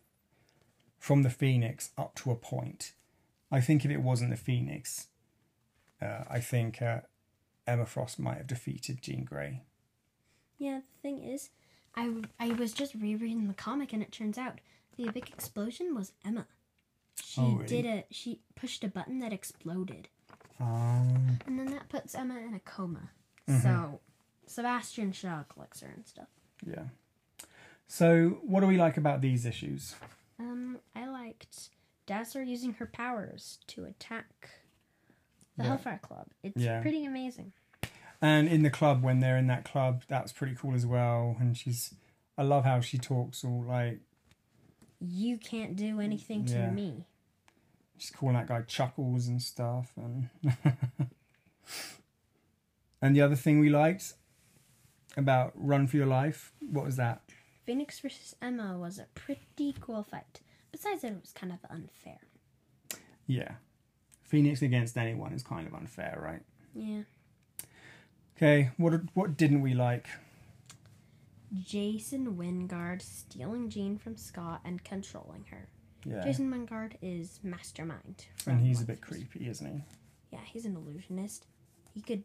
from 0.97 1.23
the 1.23 1.29
Phoenix 1.29 1.91
up 1.97 2.15
to 2.15 2.31
a 2.31 2.35
point. 2.35 2.93
I 3.51 3.61
think 3.61 3.83
if 3.85 3.91
it 3.91 4.01
wasn't 4.01 4.29
the 4.31 4.37
Phoenix, 4.37 5.07
uh, 6.01 6.23
I 6.29 6.39
think 6.39 6.81
uh, 6.81 7.01
Emma 7.65 7.85
Frost 7.85 8.19
might 8.19 8.37
have 8.37 8.47
defeated 8.47 9.01
Jean 9.01 9.23
Grey. 9.23 9.63
Yeah, 10.57 10.79
the 10.79 11.01
thing 11.01 11.23
is, 11.23 11.49
I, 11.95 12.13
I 12.39 12.49
was 12.49 12.73
just 12.73 12.93
rereading 12.95 13.47
the 13.47 13.53
comic 13.53 13.93
and 13.93 14.03
it 14.03 14.11
turns 14.11 14.37
out 14.37 14.59
the 14.97 15.09
big 15.09 15.29
explosion 15.29 15.95
was 15.95 16.11
Emma. 16.25 16.45
She 17.23 17.41
Oh, 17.41 17.51
really? 17.55 17.65
did 17.67 17.85
a 17.85 18.03
she 18.11 18.41
pushed 18.55 18.83
a 18.83 18.87
button 18.89 19.19
that 19.19 19.33
exploded. 19.33 20.09
Um, 20.59 21.39
And 21.47 21.57
then 21.57 21.67
that 21.71 21.89
puts 21.89 22.13
Emma 22.15 22.37
in 22.39 22.53
a 22.53 22.59
coma. 22.59 23.09
Mm-hmm. 23.47 23.61
So 23.61 24.01
Sebastian 24.49 25.11
Shaw 25.11 25.43
collects 25.43 25.81
her 25.81 25.87
and 25.95 26.05
stuff. 26.07 26.27
yeah. 26.65 26.85
So, 27.87 28.39
what 28.43 28.61
do 28.61 28.67
we 28.67 28.77
like 28.77 28.97
about 28.97 29.21
these 29.21 29.45
issues? 29.45 29.95
Um, 30.39 30.79
I 30.95 31.07
liked 31.07 31.69
Dazzler 32.05 32.43
using 32.43 32.73
her 32.73 32.85
powers 32.85 33.59
to 33.67 33.85
attack 33.85 34.49
the 35.57 35.63
Yeah. 35.63 35.69
Hellfire 35.69 35.99
Club. 36.01 36.27
It's 36.43 36.57
Yeah. 36.61 36.81
pretty 36.81 37.03
amazing. 37.05 37.53
And 38.21 38.47
in 38.47 38.63
the 38.63 38.69
club, 38.69 39.01
when 39.01 39.19
they're 39.21 39.37
in 39.37 39.47
that 39.47 39.65
club, 39.65 40.03
that's 40.07 40.31
pretty 40.31 40.53
cool 40.55 40.73
as 40.75 40.85
well. 40.85 41.35
And 41.39 41.57
she's, 41.57 41.93
I 42.37 42.43
love 42.43 42.63
how 42.65 42.79
she 42.79 42.97
talks 42.97 43.43
all 43.43 43.63
like 43.63 44.01
You 44.99 45.37
can't 45.37 45.75
do 45.75 45.99
anything 46.01 46.45
to 46.45 46.53
Yeah. 46.53 46.71
me. 46.71 47.05
she's 47.97 48.11
calling 48.11 48.35
that 48.35 48.47
guy 48.47 48.61
Chuckles 48.63 49.27
and 49.27 49.41
stuff. 49.41 49.93
And 49.97 50.29
and 53.01 53.15
the 53.15 53.21
other 53.21 53.35
thing 53.35 53.59
we 53.59 53.69
liked 53.69 54.13
about 55.17 55.51
Run 55.55 55.87
for 55.87 55.97
Your 55.97 56.05
Life, 56.05 56.51
what 56.59 56.85
was 56.85 56.95
that? 56.97 57.21
Phoenix 57.65 57.99
versus 57.99 58.35
Emma 58.41 58.77
was 58.77 58.97
a 58.99 59.05
pretty 59.15 59.75
cool 59.79 60.03
fight. 60.03 60.41
Besides 60.71 61.01
that, 61.01 61.11
it 61.11 61.21
was 61.21 61.31
kind 61.31 61.51
of 61.51 61.59
unfair. 61.69 62.19
Yeah, 63.27 63.53
Phoenix 64.23 64.61
against 64.61 64.97
anyone 64.97 65.33
is 65.33 65.43
kind 65.43 65.67
of 65.67 65.73
unfair, 65.73 66.19
right? 66.21 66.41
Yeah. 66.73 67.01
Okay, 68.37 68.71
what 68.77 68.93
what 69.13 69.37
didn't 69.37 69.61
we 69.61 69.73
like? 69.73 70.07
Jason 71.61 72.35
Wyngarde 72.37 73.01
stealing 73.01 73.69
Jean 73.69 73.97
from 73.97 74.15
Scott 74.15 74.61
and 74.63 74.83
controlling 74.83 75.45
her. 75.49 75.67
Yeah, 76.05 76.23
Jason 76.23 76.51
Wyngarde 76.51 76.93
is 77.01 77.39
mastermind. 77.43 78.25
and 78.47 78.61
he's 78.61 78.81
a 78.81 78.85
bit 78.85 79.01
creepy, 79.01 79.47
isn't 79.49 79.65
he? 79.67 79.83
Yeah, 80.31 80.39
he's 80.45 80.65
an 80.65 80.75
illusionist. 80.75 81.45
He 81.93 82.01
could. 82.01 82.23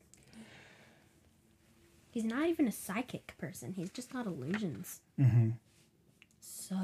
He's 2.14 2.22
not 2.24 2.46
even 2.46 2.68
a 2.68 2.72
psychic 2.72 3.34
person. 3.38 3.72
He's 3.72 3.90
just 3.90 4.12
got 4.12 4.26
illusions. 4.26 5.00
hmm 5.18 5.50
So. 6.40 6.76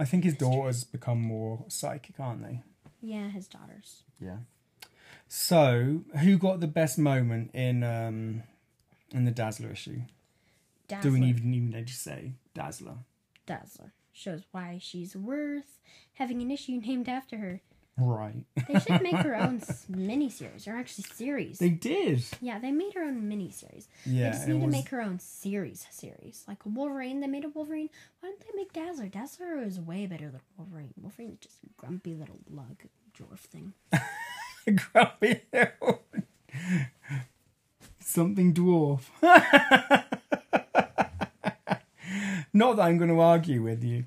I 0.00 0.04
think 0.04 0.24
his 0.24 0.34
daughters 0.34 0.82
become 0.82 1.22
more 1.22 1.64
psychic, 1.68 2.18
aren't 2.18 2.42
they? 2.42 2.62
Yeah, 3.00 3.28
his 3.28 3.46
daughters. 3.46 4.02
Yeah. 4.20 4.38
So, 5.28 6.00
who 6.20 6.36
got 6.36 6.58
the 6.58 6.66
best 6.66 6.98
moment 6.98 7.52
in 7.54 7.84
um 7.84 8.42
in 9.12 9.24
the 9.24 9.30
Dazzler 9.30 9.70
issue? 9.70 10.00
Dazzler. 10.88 11.10
Do 11.12 11.20
we 11.20 11.28
even 11.28 11.54
even 11.54 11.70
need 11.70 11.86
to 11.86 11.94
say 11.94 12.32
Dazzler? 12.52 12.96
Dazzler 13.46 13.92
shows 14.12 14.42
why 14.50 14.78
she's 14.82 15.14
worth 15.14 15.78
having 16.14 16.42
an 16.42 16.50
issue 16.50 16.80
named 16.84 17.08
after 17.08 17.38
her. 17.38 17.60
Right. 17.98 18.44
They 18.68 18.78
should 18.80 19.02
make 19.02 19.16
her 19.16 19.34
own 19.36 19.60
mini 19.88 20.30
series, 20.30 20.66
or 20.66 20.72
actually 20.76 21.04
series. 21.14 21.58
They 21.58 21.68
did. 21.68 22.24
yeah, 22.40 22.58
they 22.58 22.70
made 22.72 22.94
her 22.94 23.02
own 23.02 23.22
miniseries. 23.30 23.86
Yeah. 24.06 24.30
they 24.30 24.36
just 24.36 24.48
need 24.48 24.60
to 24.62 24.66
make 24.66 24.88
her 24.88 25.02
own 25.02 25.18
series. 25.18 25.86
Series 25.90 26.44
like 26.48 26.58
Wolverine. 26.64 27.20
They 27.20 27.26
made 27.26 27.44
a 27.44 27.48
Wolverine. 27.50 27.90
Why 28.20 28.30
didn't 28.30 28.40
they 28.50 28.56
make 28.56 28.72
Dazzler? 28.72 29.08
Dazzler 29.08 29.58
is 29.62 29.78
way 29.78 30.06
better 30.06 30.30
than 30.30 30.40
Wolverine. 30.56 30.94
Wolverine's 31.00 31.40
just 31.40 31.58
a 31.64 31.68
grumpy 31.76 32.14
little 32.14 32.38
lug 32.50 32.82
dwarf 33.18 33.40
thing. 33.40 33.74
grumpy 34.92 35.42
little 35.52 36.02
something 38.00 38.54
dwarf. 38.54 39.00
Not 42.54 42.76
that 42.76 42.82
I'm 42.82 42.96
going 42.98 43.10
to 43.10 43.20
argue 43.20 43.62
with 43.62 43.82
you. 43.84 44.06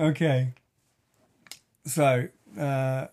Okay. 0.00 0.54
So, 1.84 2.28
uh, 2.58 3.06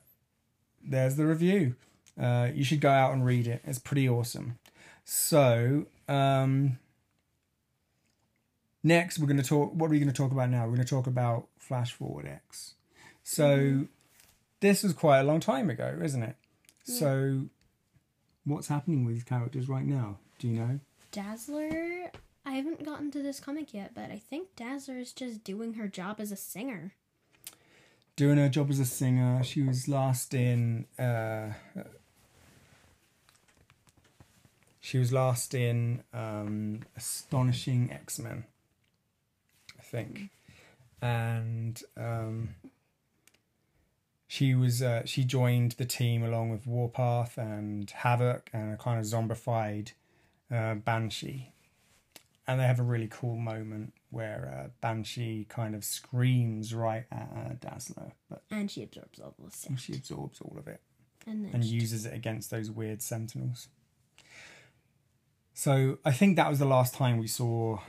there's 0.83 1.15
the 1.15 1.25
review. 1.25 1.75
Uh, 2.19 2.49
you 2.53 2.63
should 2.63 2.81
go 2.81 2.89
out 2.89 3.13
and 3.13 3.25
read 3.25 3.47
it. 3.47 3.61
It's 3.65 3.79
pretty 3.79 4.09
awesome. 4.09 4.57
So, 5.05 5.85
um, 6.07 6.79
next 8.83 9.19
we're 9.19 9.27
going 9.27 9.37
to 9.37 9.43
talk. 9.43 9.73
What 9.73 9.87
are 9.87 9.91
we 9.91 9.99
going 9.99 10.11
to 10.11 10.15
talk 10.15 10.31
about 10.31 10.49
now? 10.49 10.63
We're 10.63 10.75
going 10.75 10.85
to 10.85 10.85
talk 10.85 11.07
about 11.07 11.47
Flash 11.59 11.93
Forward 11.93 12.25
X. 12.25 12.73
So, 13.23 13.85
this 14.61 14.83
was 14.83 14.93
quite 14.93 15.19
a 15.19 15.23
long 15.23 15.39
time 15.39 15.69
ago, 15.69 15.99
isn't 16.01 16.23
it? 16.23 16.35
So, 16.83 17.43
what's 18.45 18.67
happening 18.67 19.05
with 19.05 19.15
these 19.15 19.23
characters 19.23 19.67
right 19.67 19.85
now? 19.85 20.17
Do 20.39 20.47
you 20.47 20.59
know? 20.59 20.79
Dazzler. 21.11 22.11
I 22.47 22.51
haven't 22.51 22.85
gotten 22.85 23.11
to 23.11 23.21
this 23.21 23.41
comic 23.41 23.73
yet, 23.73 23.91
but 23.93 24.09
I 24.09 24.19
think 24.19 24.55
Dazzler 24.55 24.97
is 24.97 25.11
just 25.11 25.43
doing 25.43 25.73
her 25.73 25.89
job 25.89 26.21
as 26.21 26.31
a 26.31 26.37
singer. 26.37 26.93
Doing 28.15 28.37
her 28.37 28.47
job 28.47 28.69
as 28.69 28.79
a 28.79 28.85
singer. 28.85 29.43
She 29.43 29.61
was 29.61 29.89
last 29.89 30.33
in. 30.33 30.85
Uh, 30.97 31.51
she 34.79 34.97
was 34.97 35.11
last 35.11 35.53
in 35.53 36.03
um, 36.13 36.83
Astonishing 36.95 37.91
X 37.91 38.17
Men, 38.17 38.45
I 39.77 39.81
think, 39.81 40.29
and 41.01 41.83
um, 41.97 42.55
she 44.25 44.55
was 44.55 44.81
uh, 44.81 45.01
she 45.03 45.25
joined 45.25 45.73
the 45.73 45.85
team 45.85 46.23
along 46.23 46.51
with 46.51 46.65
Warpath 46.65 47.37
and 47.37 47.91
Havoc 47.91 48.49
and 48.53 48.73
a 48.73 48.77
kind 48.77 48.99
of 48.99 49.05
zombified 49.05 49.91
uh, 50.49 50.75
Banshee, 50.75 51.51
and 52.47 52.59
they 52.59 52.65
have 52.65 52.79
a 52.79 52.83
really 52.83 53.07
cool 53.09 53.35
moment 53.37 53.93
where 54.09 54.63
uh, 54.65 54.69
Banshee 54.81 55.45
kind 55.49 55.75
of 55.75 55.83
screams 55.83 56.73
right 56.73 57.05
at 57.11 57.29
uh, 57.35 57.53
Dazzler, 57.59 58.13
but 58.29 58.41
And 58.49 58.71
she 58.71 58.83
absorbs 58.83 59.19
all 59.19 59.35
the 59.43 59.51
sound. 59.51 59.79
she 59.79 59.93
absorbs 59.93 60.39
all 60.41 60.55
of 60.57 60.67
it 60.67 60.81
And 61.25 61.43
then 61.45 61.51
and 61.55 61.63
uses 61.65 62.05
it 62.05 62.13
against 62.13 62.49
those 62.51 62.71
weird 62.71 63.01
sentinels. 63.01 63.67
So 65.53 65.97
I 66.05 66.11
think 66.11 66.35
that 66.37 66.49
was 66.49 66.59
the 66.59 66.65
last 66.65 66.93
time 66.93 67.17
we 67.17 67.27
saw. 67.27 67.79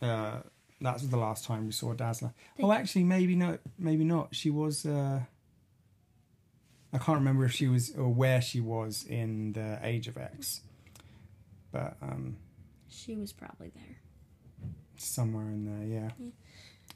Uh, 0.00 0.38
that 0.80 0.94
was 0.94 1.08
the 1.08 1.16
last 1.16 1.44
time 1.44 1.66
we 1.66 1.72
saw 1.72 1.92
Dazzler. 1.92 2.32
They- 2.56 2.62
oh, 2.64 2.72
actually, 2.72 3.04
maybe 3.04 3.36
not. 3.36 3.60
maybe 3.78 4.04
not. 4.04 4.34
She 4.34 4.48
was. 4.50 4.86
Uh, 4.86 5.20
I 6.92 6.98
can't 6.98 7.18
remember 7.18 7.44
if 7.44 7.52
she 7.52 7.68
was 7.68 7.94
or 7.94 8.08
where 8.08 8.40
she 8.40 8.60
was 8.60 9.04
in 9.04 9.52
the 9.52 9.78
Age 9.82 10.08
of 10.08 10.16
X, 10.16 10.62
but 11.70 11.96
um, 12.00 12.36
she 12.88 13.16
was 13.16 13.32
probably 13.32 13.70
there. 13.74 13.96
somewhere 14.96 15.46
in 15.46 15.64
there, 15.64 15.86
yeah. 15.86 16.10
Yeah. 16.18 16.30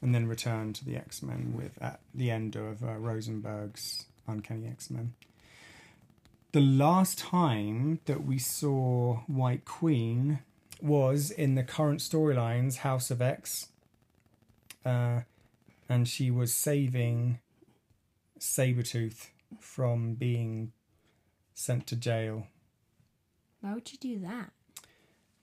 And 0.01 0.13
then 0.13 0.27
returned 0.27 0.75
to 0.75 0.85
the 0.85 0.97
X 0.97 1.23
Men 1.23 1.53
with 1.55 1.81
at 1.81 2.01
the 2.13 2.29
end 2.29 2.55
of 2.55 2.83
uh, 2.83 2.97
Rosenberg's 2.97 4.05
Uncanny 4.27 4.67
X 4.67 4.89
Men. 4.89 5.13
The 6.51 6.61
last 6.61 7.17
time 7.17 7.99
that 8.05 8.25
we 8.25 8.37
saw 8.37 9.21
White 9.27 9.65
Queen 9.65 10.39
was 10.81 11.31
in 11.31 11.55
the 11.55 11.63
current 11.63 11.99
storylines 12.01 12.77
House 12.77 13.09
of 13.09 13.21
X, 13.21 13.69
uh, 14.85 15.21
and 15.87 16.07
she 16.07 16.29
was 16.29 16.53
saving 16.53 17.39
Sabretooth 18.39 19.29
from 19.59 20.15
being 20.15 20.73
sent 21.53 21.87
to 21.87 21.95
jail 21.95 22.47
Why 23.61 23.73
would 23.73 23.91
you 23.91 23.97
do 23.97 24.19
that? 24.19 24.51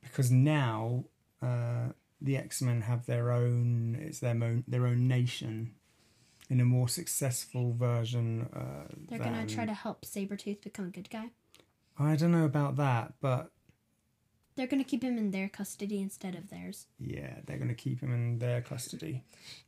Because 0.02 0.30
now 0.30 1.04
uh, 1.42 1.88
the 2.20 2.36
X 2.36 2.62
Men 2.62 2.82
have 2.82 3.06
their 3.06 3.30
own 3.30 3.96
it's 4.00 4.20
their 4.20 4.32
own 4.32 4.64
their 4.68 4.86
own 4.86 5.08
nation 5.08 5.74
in 6.48 6.60
a 6.60 6.64
more 6.64 6.88
successful 6.88 7.72
version. 7.72 8.48
Uh, 8.54 8.92
They're 9.08 9.18
gonna 9.18 9.46
try 9.46 9.66
to 9.66 9.74
help 9.74 10.04
Sabretooth 10.04 10.62
become 10.62 10.86
a 10.86 10.90
good 10.90 11.08
guy. 11.10 11.30
I 11.98 12.16
don't 12.16 12.32
know 12.32 12.44
about 12.44 12.76
that, 12.76 13.14
but 13.20 13.50
They're 14.56 14.66
gonna 14.66 14.84
keep 14.84 15.02
him 15.04 15.16
in 15.16 15.30
their 15.30 15.48
custody 15.48 16.00
instead 16.00 16.34
of 16.34 16.50
theirs. 16.50 16.86
yeah, 16.98 17.34
they're 17.46 17.56
going 17.58 17.68
to 17.68 17.74
keep 17.74 18.00
him 18.00 18.12
in 18.12 18.38
their 18.40 18.60
custody. 18.62 19.22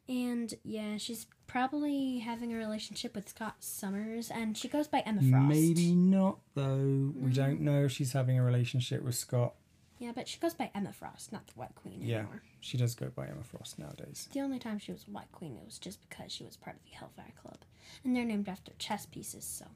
And 0.08 0.52
yeah, 0.64 0.96
she's 0.96 1.26
probably 1.46 2.18
having 2.18 2.52
a 2.52 2.56
relationship 2.56 3.14
with 3.14 3.28
Scott 3.28 3.56
Summers, 3.60 4.30
and 4.30 4.56
she 4.56 4.68
goes 4.68 4.88
by 4.88 5.00
Emma 5.00 5.22
Frost. 5.22 5.48
Maybe 5.48 5.94
not 5.94 6.38
though. 6.54 7.12
We 7.16 7.30
don't 7.32 7.60
know 7.60 7.84
if 7.84 7.92
she's 7.92 8.12
having 8.12 8.38
a 8.38 8.42
relationship 8.44 9.02
with 9.04 9.14
Scott. 9.14 9.54
Yeah, 10.02 10.10
but 10.12 10.26
she 10.26 10.40
goes 10.40 10.52
by 10.52 10.68
Emma 10.74 10.92
Frost, 10.92 11.30
not 11.32 11.46
the 11.46 11.52
White 11.54 11.76
Queen 11.76 12.02
anymore. 12.02 12.28
Yeah. 12.34 12.38
She 12.60 12.76
does 12.76 12.96
go 12.96 13.10
by 13.14 13.26
Emma 13.28 13.44
Frost 13.44 13.78
nowadays. 13.78 14.28
The 14.32 14.40
only 14.40 14.58
time 14.58 14.80
she 14.80 14.90
was 14.90 15.06
White 15.06 15.30
Queen, 15.30 15.56
it 15.56 15.64
was 15.64 15.78
just 15.78 16.00
because 16.08 16.32
she 16.32 16.42
was 16.44 16.56
part 16.56 16.74
of 16.74 16.82
the 16.82 16.90
Hellfire 16.96 17.32
Club, 17.40 17.58
and 18.02 18.16
they're 18.16 18.24
named 18.24 18.48
after 18.48 18.72
chess 18.78 19.06
pieces. 19.06 19.44
So 19.44 19.66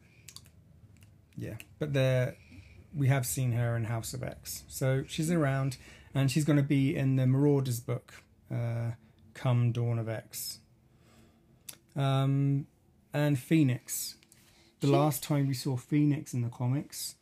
Yeah, 1.37 1.55
but 1.79 1.93
there 1.93 2.37
we 2.93 3.07
have 3.07 3.25
seen 3.25 3.53
her 3.53 3.77
in 3.77 3.85
House 3.85 4.15
of 4.15 4.25
X, 4.25 4.65
so 4.67 5.05
she's 5.07 5.31
around, 5.31 5.77
and 6.13 6.29
she's 6.29 6.45
going 6.45 6.57
to 6.57 6.63
be 6.65 6.97
in 6.97 7.15
the 7.15 7.27
Marauders 7.29 7.79
book, 7.79 8.15
uh, 8.51 8.93
come 9.35 9.71
Dawn 9.71 9.99
of 9.99 10.09
X. 10.09 10.59
Um, 11.95 12.67
and 13.13 13.39
Phoenix. 13.39 14.17
The 14.81 14.89
She- 14.89 14.93
last 14.93 15.23
time 15.23 15.47
we 15.47 15.55
saw 15.55 15.77
Phoenix 15.77 16.35
in 16.35 16.43
the 16.43 16.49
comics 16.51 17.15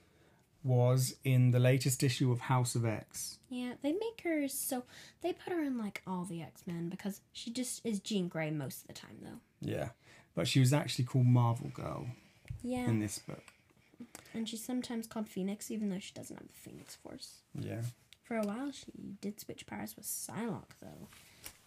was 0.65 1.15
in 1.25 1.51
the 1.53 1.59
latest 1.61 2.03
issue 2.03 2.33
of 2.33 2.41
House 2.41 2.75
of 2.75 2.85
X. 2.87 3.39
yeah, 3.51 3.75
they 3.83 3.93
make 3.93 4.23
her 4.25 4.49
so 4.49 4.85
they 5.21 5.33
put 5.33 5.53
her 5.53 5.63
in 5.63 5.77
like 5.79 6.03
all 6.07 6.25
the 6.25 6.41
X 6.43 6.63
Men 6.67 6.89
because 6.89 7.21
she 7.33 7.51
just 7.51 7.85
is 7.85 8.01
Jean 8.01 8.27
Grey 8.29 8.51
most 8.51 8.81
of 8.83 8.87
the 8.89 8.95
time, 8.95 9.19
though. 9.23 9.39
Yeah, 9.61 9.91
but 10.35 10.49
she 10.49 10.61
was 10.61 10.73
actually 10.73 11.05
called 11.05 11.27
Marvel 11.27 11.69
Girl 11.69 12.07
Yeah, 12.63 12.89
in 12.89 12.99
this 13.01 13.19
book. 13.19 13.45
and 14.33 14.49
she's 14.49 14.65
sometimes 14.65 15.07
called 15.07 15.29
Phoenix, 15.29 15.71
even 15.71 15.91
though 15.91 15.99
she 16.01 16.15
doesn't 16.15 16.37
have 16.37 16.49
the 16.49 16.55
Phoenix 16.55 16.97
Force. 16.97 17.43
Yeah, 17.55 17.83
For 18.23 18.37
a 18.39 18.43
while, 18.47 18.73
she 18.73 18.87
did 19.21 19.39
switch 19.39 19.67
powers 19.67 19.95
with 19.97 20.07
Psylocke, 20.07 20.75
though. 20.81 21.09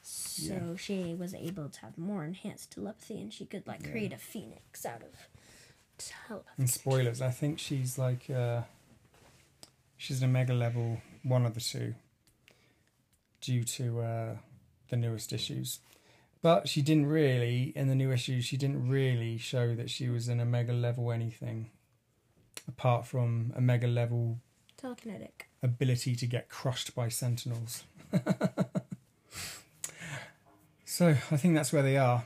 So 0.02 0.54
Yeah. 0.54 0.76
she 0.78 1.14
was 1.14 1.34
able 1.36 1.70
to 1.70 1.82
have 1.82 1.98
more 1.98 2.24
enhanced 2.26 2.72
telepathy, 2.72 3.22
and 3.22 3.32
she 3.32 3.46
could 3.46 3.68
like 3.68 3.84
Yeah. 3.86 3.92
create 3.92 4.14
a 4.14 4.18
phoenix 4.18 4.86
out 4.86 5.04
of 5.04 5.14
telepathy. 5.98 6.50
and 6.58 6.70
spoilers. 6.70 7.22
I 7.22 7.30
think 7.32 7.60
she's 7.60 7.98
like 7.98 8.30
uh, 8.30 8.64
she's 9.98 10.22
an 10.22 10.30
Omega 10.30 10.54
level, 10.54 11.02
one 11.24 11.46
of 11.46 11.54
the 11.54 11.60
two, 11.62 11.96
due 13.42 13.64
to 13.64 14.02
uh, 14.02 14.36
the 14.90 14.96
newest 14.96 15.34
issues. 15.34 15.80
But 16.42 16.70
she 16.70 16.82
didn't 16.82 17.08
really 17.08 17.74
in 17.76 17.88
the 17.88 17.96
new 17.96 18.12
issues. 18.12 18.46
She 18.46 18.58
didn't 18.58 18.88
really 18.88 19.38
show 19.38 19.76
that 19.76 19.90
she 19.90 20.08
was 20.08 20.28
an 20.30 20.40
Omega 20.40 20.72
level 20.72 21.12
anything, 21.12 21.72
apart 22.68 23.06
from 23.08 23.54
Omega 23.58 23.88
level 23.88 24.38
Telekinetic. 24.82 25.48
ability 25.64 26.16
to 26.16 26.28
get 26.28 26.48
crushed 26.48 26.94
by 26.96 27.10
Sentinels. 27.10 27.84
so 30.86 31.10
I 31.10 31.38
think 31.38 31.56
that's 31.56 31.74
where 31.74 31.82
they 31.84 31.98
are. 31.98 32.24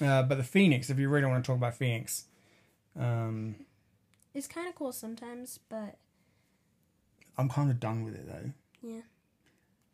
Uh, 0.00 0.22
but 0.22 0.36
the 0.36 0.44
Phoenix, 0.44 0.88
if 0.90 0.98
you 0.98 1.08
really 1.08 1.26
want 1.26 1.42
to 1.44 1.46
talk 1.46 1.56
about 1.56 1.74
Phoenix, 1.74 2.24
um, 2.98 3.56
It's 4.34 4.46
kind 4.46 4.68
of 4.68 4.74
cool 4.74 4.92
sometimes, 4.92 5.58
but 5.68 5.96
I'm 7.40 7.48
kind 7.48 7.70
of 7.70 7.80
done 7.80 8.04
with 8.04 8.14
it 8.14 8.26
though. 8.28 8.50
yeah. 8.82 9.00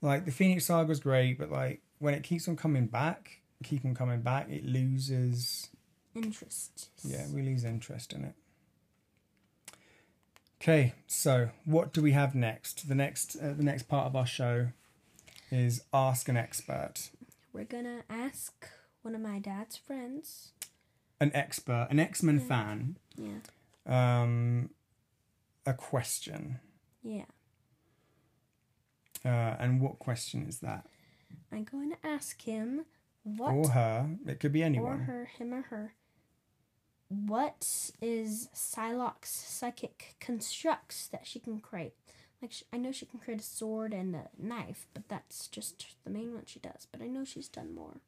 Like 0.02 0.24
the 0.26 0.30
Phoenix 0.32 0.66
Saga 0.66 0.82
Saga's 0.86 1.00
great, 1.00 1.38
but 1.38 1.50
like 1.50 1.80
when 1.98 2.12
it 2.14 2.22
keeps 2.22 2.46
on 2.48 2.56
coming 2.56 2.86
back, 2.86 3.40
keep 3.64 3.84
on 3.84 3.94
coming 3.94 4.20
back, 4.20 4.48
it 4.50 4.64
loses. 4.64 5.68
Interest. 6.14 6.88
Yeah, 7.02 7.26
we 7.32 7.42
lose 7.42 7.64
interest 7.64 8.12
in 8.12 8.24
it. 8.24 8.34
Okay, 10.60 10.94
so 11.06 11.50
what 11.64 11.92
do 11.92 12.00
we 12.02 12.12
have 12.12 12.34
next? 12.34 12.88
The 12.88 12.94
next, 12.94 13.36
uh, 13.36 13.52
the 13.52 13.62
next 13.62 13.84
part 13.84 14.06
of 14.06 14.16
our 14.16 14.26
show 14.26 14.68
is 15.50 15.82
ask 15.92 16.28
an 16.28 16.36
expert, 16.36 17.10
We're 17.52 17.64
gonna 17.64 18.02
ask 18.10 18.66
one 19.02 19.14
of 19.14 19.20
my 19.20 19.38
dad's 19.38 19.76
friends. 19.76 20.52
an 21.20 21.30
expert, 21.34 21.86
an 21.90 21.98
X 22.00 22.22
Men 22.22 22.38
Yeah. 22.40 22.46
fan, 22.46 22.96
Yeah. 23.16 24.22
um, 24.22 24.70
a 25.64 25.72
question. 25.74 26.60
Yeah. 27.02 27.24
Uh, 29.26 29.56
and 29.58 29.80
what 29.80 29.98
question 29.98 30.46
is 30.48 30.60
that? 30.60 30.86
I'm 31.52 31.64
going 31.64 31.90
to 31.90 32.06
ask 32.06 32.40
him 32.40 32.84
What 33.24 33.50
or 33.50 33.70
her. 33.70 34.10
It 34.26 34.38
could 34.38 34.52
be 34.52 34.62
anyone. 34.62 34.92
or 34.92 34.96
her, 34.98 35.24
him 35.36 35.52
or 35.52 35.62
her. 35.62 35.94
What 37.08 37.90
is 38.00 38.48
Psylocke's 38.54 39.30
psychic 39.30 40.14
constructs 40.20 41.08
that 41.08 41.26
she 41.26 41.40
can 41.40 41.58
create? 41.58 41.94
Like 42.40 42.52
sh 42.52 42.62
I 42.72 42.76
know 42.76 42.92
she 42.92 43.06
can 43.06 43.18
create 43.18 43.40
a 43.40 43.44
sword 43.44 43.92
and 43.92 44.14
a 44.14 44.28
knife, 44.38 44.86
but 44.94 45.08
that's 45.08 45.48
just 45.48 45.86
the 46.04 46.10
main 46.10 46.34
one 46.34 46.44
she 46.46 46.60
does. 46.60 46.86
But 46.92 47.02
I 47.02 47.06
know 47.06 47.24
she's 47.24 47.48
done 47.48 47.74
more. 47.74 48.00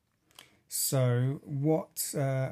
So, 0.69 1.41
what 1.45 2.15
uh, 2.17 2.51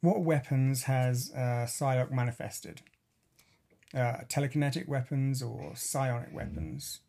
what 0.00 0.20
weapons 0.22 0.84
has 0.84 1.30
uh, 1.34 1.66
Psylocke 1.68 2.10
manifested? 2.10 2.82
Uh, 3.92 4.24
telekinetic 4.28 4.88
weapons 4.88 5.42
or 5.42 5.72
psionic 5.76 6.32
weapons? 6.32 7.00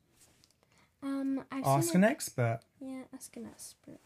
Um, 1.06 1.44
I've 1.52 1.64
Ask 1.66 1.92
seen 1.92 1.98
an 1.98 2.06
it. 2.06 2.12
expert. 2.12 2.62
Yeah, 2.82 3.04
ask 3.14 3.38
an 3.38 3.46
expert. 3.46 4.00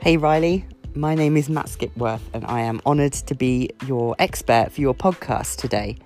Hey 0.00 0.16
Riley, 0.16 0.64
my 0.94 1.14
name 1.14 1.36
is 1.36 1.48
Matt 1.48 1.66
Skipworth 1.66 2.22
and 2.32 2.44
I 2.46 2.60
am 2.60 2.80
honoured 2.86 3.12
to 3.12 3.34
be 3.34 3.70
your 3.86 4.14
expert 4.18 4.70
for 4.72 4.80
your 4.80 4.94
podcast 4.94 5.56
today. 5.56 5.96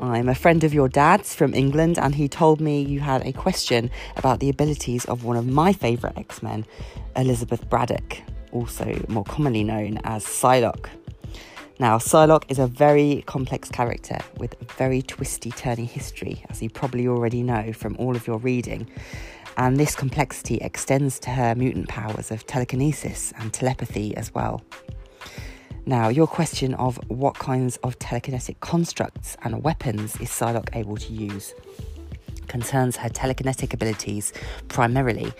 I'm 0.00 0.28
a 0.28 0.34
friend 0.34 0.64
of 0.64 0.72
your 0.74 0.88
dad's 0.88 1.34
from 1.34 1.54
England 1.54 1.98
and 1.98 2.14
he 2.14 2.28
told 2.28 2.60
me 2.60 2.80
you 2.82 3.00
had 3.00 3.26
a 3.26 3.32
question 3.32 3.90
about 4.16 4.40
the 4.40 4.48
abilities 4.48 5.04
of 5.04 5.24
one 5.24 5.36
of 5.36 5.46
my 5.46 5.72
favourite 5.72 6.16
X 6.16 6.42
Men, 6.42 6.64
Elizabeth 7.16 7.68
Braddock, 7.68 8.18
also 8.52 9.02
more 9.08 9.24
commonly 9.24 9.64
known 9.64 9.98
as 10.04 10.24
Psylocke. 10.24 10.88
Now, 11.80 11.98
Psylocke 11.98 12.44
is 12.48 12.58
a 12.58 12.66
very 12.66 13.22
complex 13.26 13.70
character 13.70 14.18
with 14.36 14.60
a 14.60 14.64
very 14.74 15.00
twisty, 15.02 15.50
turny 15.52 15.86
history, 15.86 16.44
as 16.50 16.60
you 16.60 16.68
probably 16.68 17.06
already 17.06 17.42
know 17.42 17.72
from 17.72 17.96
all 17.98 18.16
of 18.16 18.26
your 18.26 18.38
reading. 18.38 18.90
And 19.56 19.76
this 19.76 19.94
complexity 19.94 20.56
extends 20.56 21.18
to 21.20 21.30
her 21.30 21.54
mutant 21.54 21.88
powers 21.88 22.30
of 22.30 22.46
telekinesis 22.46 23.32
and 23.38 23.52
telepathy 23.52 24.16
as 24.16 24.34
well. 24.34 24.62
Now, 25.86 26.08
your 26.08 26.26
question 26.26 26.74
of 26.74 26.98
what 27.08 27.34
kinds 27.38 27.76
of 27.78 27.98
telekinetic 27.98 28.60
constructs 28.60 29.36
and 29.42 29.62
weapons 29.62 30.20
is 30.20 30.28
Psylocke 30.28 30.76
able 30.76 30.96
to 30.96 31.12
use 31.12 31.54
concerns 32.48 32.96
her 32.96 33.08
telekinetic 33.08 33.72
abilities 33.74 34.32
primarily, 34.68 35.32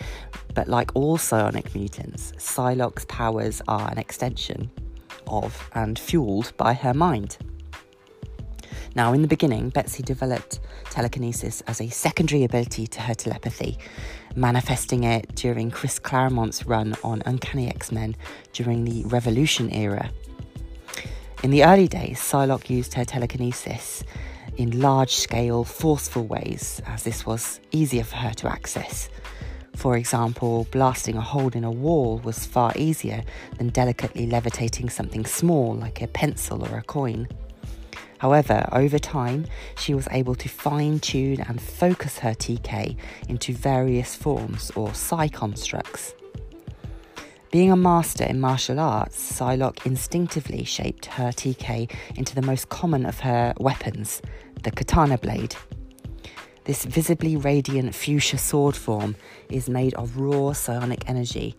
but 0.54 0.68
like 0.68 0.90
all 0.94 1.18
psionic 1.18 1.74
mutants, 1.74 2.32
Psylocke's 2.36 3.04
powers 3.06 3.60
are 3.68 3.90
an 3.90 3.98
extension 3.98 4.70
of 5.26 5.68
and 5.74 5.98
fueled 5.98 6.52
by 6.56 6.74
her 6.74 6.94
mind. 6.94 7.38
Now, 8.94 9.12
in 9.12 9.22
the 9.22 9.28
beginning, 9.28 9.68
Betsy 9.68 10.02
developed 10.02 10.60
telekinesis 10.90 11.60
as 11.62 11.80
a 11.80 11.88
secondary 11.88 12.44
ability 12.44 12.86
to 12.88 13.00
her 13.02 13.14
telepathy, 13.14 13.78
manifesting 14.34 15.04
it 15.04 15.34
during 15.34 15.70
Chris 15.70 15.98
Claremont's 15.98 16.66
run 16.66 16.96
on 17.04 17.22
Uncanny 17.26 17.68
X 17.68 17.92
Men 17.92 18.16
during 18.52 18.84
the 18.84 19.04
Revolution 19.04 19.70
era. 19.70 20.10
In 21.42 21.50
the 21.50 21.64
early 21.64 21.86
days, 21.86 22.18
Psylocke 22.18 22.70
used 22.70 22.94
her 22.94 23.04
telekinesis 23.04 24.02
in 24.58 24.80
large 24.80 25.14
scale, 25.14 25.62
forceful 25.62 26.26
ways, 26.26 26.82
as 26.86 27.04
this 27.04 27.24
was 27.24 27.60
easier 27.70 28.02
for 28.02 28.16
her 28.16 28.34
to 28.34 28.50
access. 28.50 29.08
For 29.76 29.96
example, 29.96 30.66
blasting 30.72 31.16
a 31.16 31.20
hole 31.20 31.50
in 31.50 31.62
a 31.62 31.70
wall 31.70 32.18
was 32.24 32.44
far 32.44 32.72
easier 32.74 33.22
than 33.56 33.68
delicately 33.68 34.26
levitating 34.26 34.90
something 34.90 35.24
small 35.24 35.74
like 35.74 36.02
a 36.02 36.08
pencil 36.08 36.66
or 36.68 36.78
a 36.78 36.82
coin. 36.82 37.28
However, 38.18 38.68
over 38.72 38.98
time, 38.98 39.46
she 39.76 39.94
was 39.94 40.08
able 40.10 40.34
to 40.34 40.48
fine 40.48 40.98
tune 40.98 41.40
and 41.42 41.62
focus 41.62 42.18
her 42.18 42.32
TK 42.32 42.96
into 43.28 43.52
various 43.52 44.16
forms 44.16 44.72
or 44.74 44.92
psi 44.92 45.28
constructs. 45.28 46.14
Being 47.50 47.72
a 47.72 47.76
master 47.76 48.24
in 48.24 48.40
martial 48.40 48.78
arts, 48.78 49.16
Psylocke 49.32 49.86
instinctively 49.86 50.64
shaped 50.64 51.06
her 51.06 51.28
TK 51.28 51.90
into 52.14 52.34
the 52.34 52.42
most 52.42 52.68
common 52.68 53.06
of 53.06 53.20
her 53.20 53.54
weapons, 53.58 54.20
the 54.64 54.70
katana 54.70 55.16
blade. 55.16 55.56
This 56.64 56.84
visibly 56.84 57.36
radiant 57.36 57.94
fuchsia 57.94 58.36
sword 58.36 58.76
form 58.76 59.16
is 59.48 59.66
made 59.66 59.94
of 59.94 60.18
raw 60.18 60.52
psionic 60.52 61.08
energy 61.08 61.56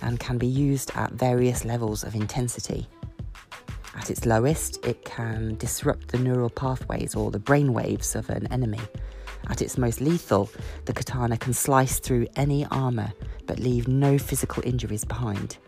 and 0.00 0.20
can 0.20 0.38
be 0.38 0.46
used 0.46 0.92
at 0.94 1.10
various 1.10 1.64
levels 1.64 2.04
of 2.04 2.14
intensity. 2.14 2.86
At 3.96 4.10
its 4.10 4.24
lowest, 4.24 4.86
it 4.86 5.04
can 5.04 5.56
disrupt 5.56 6.12
the 6.12 6.18
neural 6.18 6.50
pathways 6.50 7.16
or 7.16 7.32
the 7.32 7.40
brain 7.40 7.72
waves 7.72 8.14
of 8.14 8.30
an 8.30 8.46
enemy. 8.52 8.80
At 9.48 9.62
its 9.62 9.76
most 9.76 10.00
lethal, 10.00 10.50
the 10.84 10.92
katana 10.92 11.36
can 11.36 11.52
slice 11.52 11.98
through 11.98 12.26
any 12.36 12.66
armour 12.66 13.12
but 13.46 13.58
leave 13.58 13.88
no 13.88 14.18
physical 14.18 14.62
injuries 14.64 15.04
behind. 15.04 15.58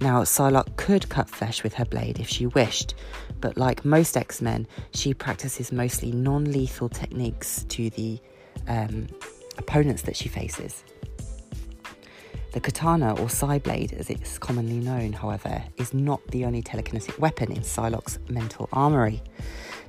Now, 0.00 0.22
Psylocke 0.22 0.76
could 0.76 1.08
cut 1.08 1.28
flesh 1.28 1.62
with 1.62 1.74
her 1.74 1.84
blade 1.86 2.20
if 2.20 2.28
she 2.28 2.46
wished, 2.46 2.94
but 3.40 3.56
like 3.56 3.84
most 3.84 4.16
X 4.16 4.42
Men, 4.42 4.66
she 4.92 5.14
practices 5.14 5.72
mostly 5.72 6.12
non 6.12 6.44
lethal 6.44 6.88
techniques 6.88 7.64
to 7.70 7.88
the 7.90 8.18
um, 8.68 9.06
opponents 9.56 10.02
that 10.02 10.16
she 10.16 10.28
faces. 10.28 10.84
The 12.52 12.60
katana, 12.60 13.14
or 13.20 13.28
Psy 13.28 13.58
blade 13.58 13.92
as 13.94 14.10
it's 14.10 14.38
commonly 14.38 14.78
known, 14.78 15.12
however, 15.12 15.62
is 15.76 15.92
not 15.92 16.26
the 16.28 16.44
only 16.44 16.62
telekinetic 16.62 17.18
weapon 17.18 17.52
in 17.52 17.62
Psylocke's 17.62 18.18
mental 18.28 18.68
armoury. 18.72 19.22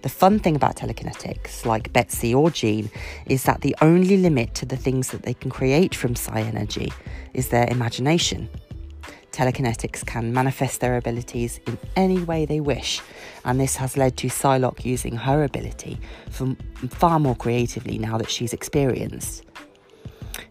The 0.02 0.10
fun 0.10 0.40
thing 0.40 0.56
about 0.56 0.76
telekinetics, 0.76 1.66
like 1.66 1.92
Betsy 1.92 2.34
or 2.34 2.50
Jean, 2.50 2.90
is 3.26 3.44
that 3.44 3.62
the 3.62 3.76
only 3.82 4.18
limit 4.18 4.54
to 4.56 4.66
the 4.66 4.78
things 4.78 5.10
that 5.12 5.24
they 5.24 5.34
can 5.34 5.50
create 5.50 5.96
from 5.96 6.16
psi 6.16 6.42
energy 6.42 6.94
is 7.34 7.50
their 7.50 7.68
imagination. 7.70 8.48
Telekinetics 9.32 10.06
can 10.06 10.34
manifest 10.34 10.82
their 10.82 10.98
abilities 10.98 11.60
in 11.68 11.78
any 11.96 12.20
way 12.24 12.46
they 12.46 12.60
wish, 12.60 13.02
and 13.46 13.60
this 13.60 13.76
has 13.76 13.98
led 13.98 14.18
to 14.18 14.28
Psylocke 14.28 14.86
using 14.86 15.16
her 15.16 15.44
ability 15.44 16.00
far 16.90 17.20
more 17.20 17.36
creatively 17.36 17.98
now 17.98 18.18
that 18.18 18.30
she's 18.32 18.54
experienced. 18.54 19.44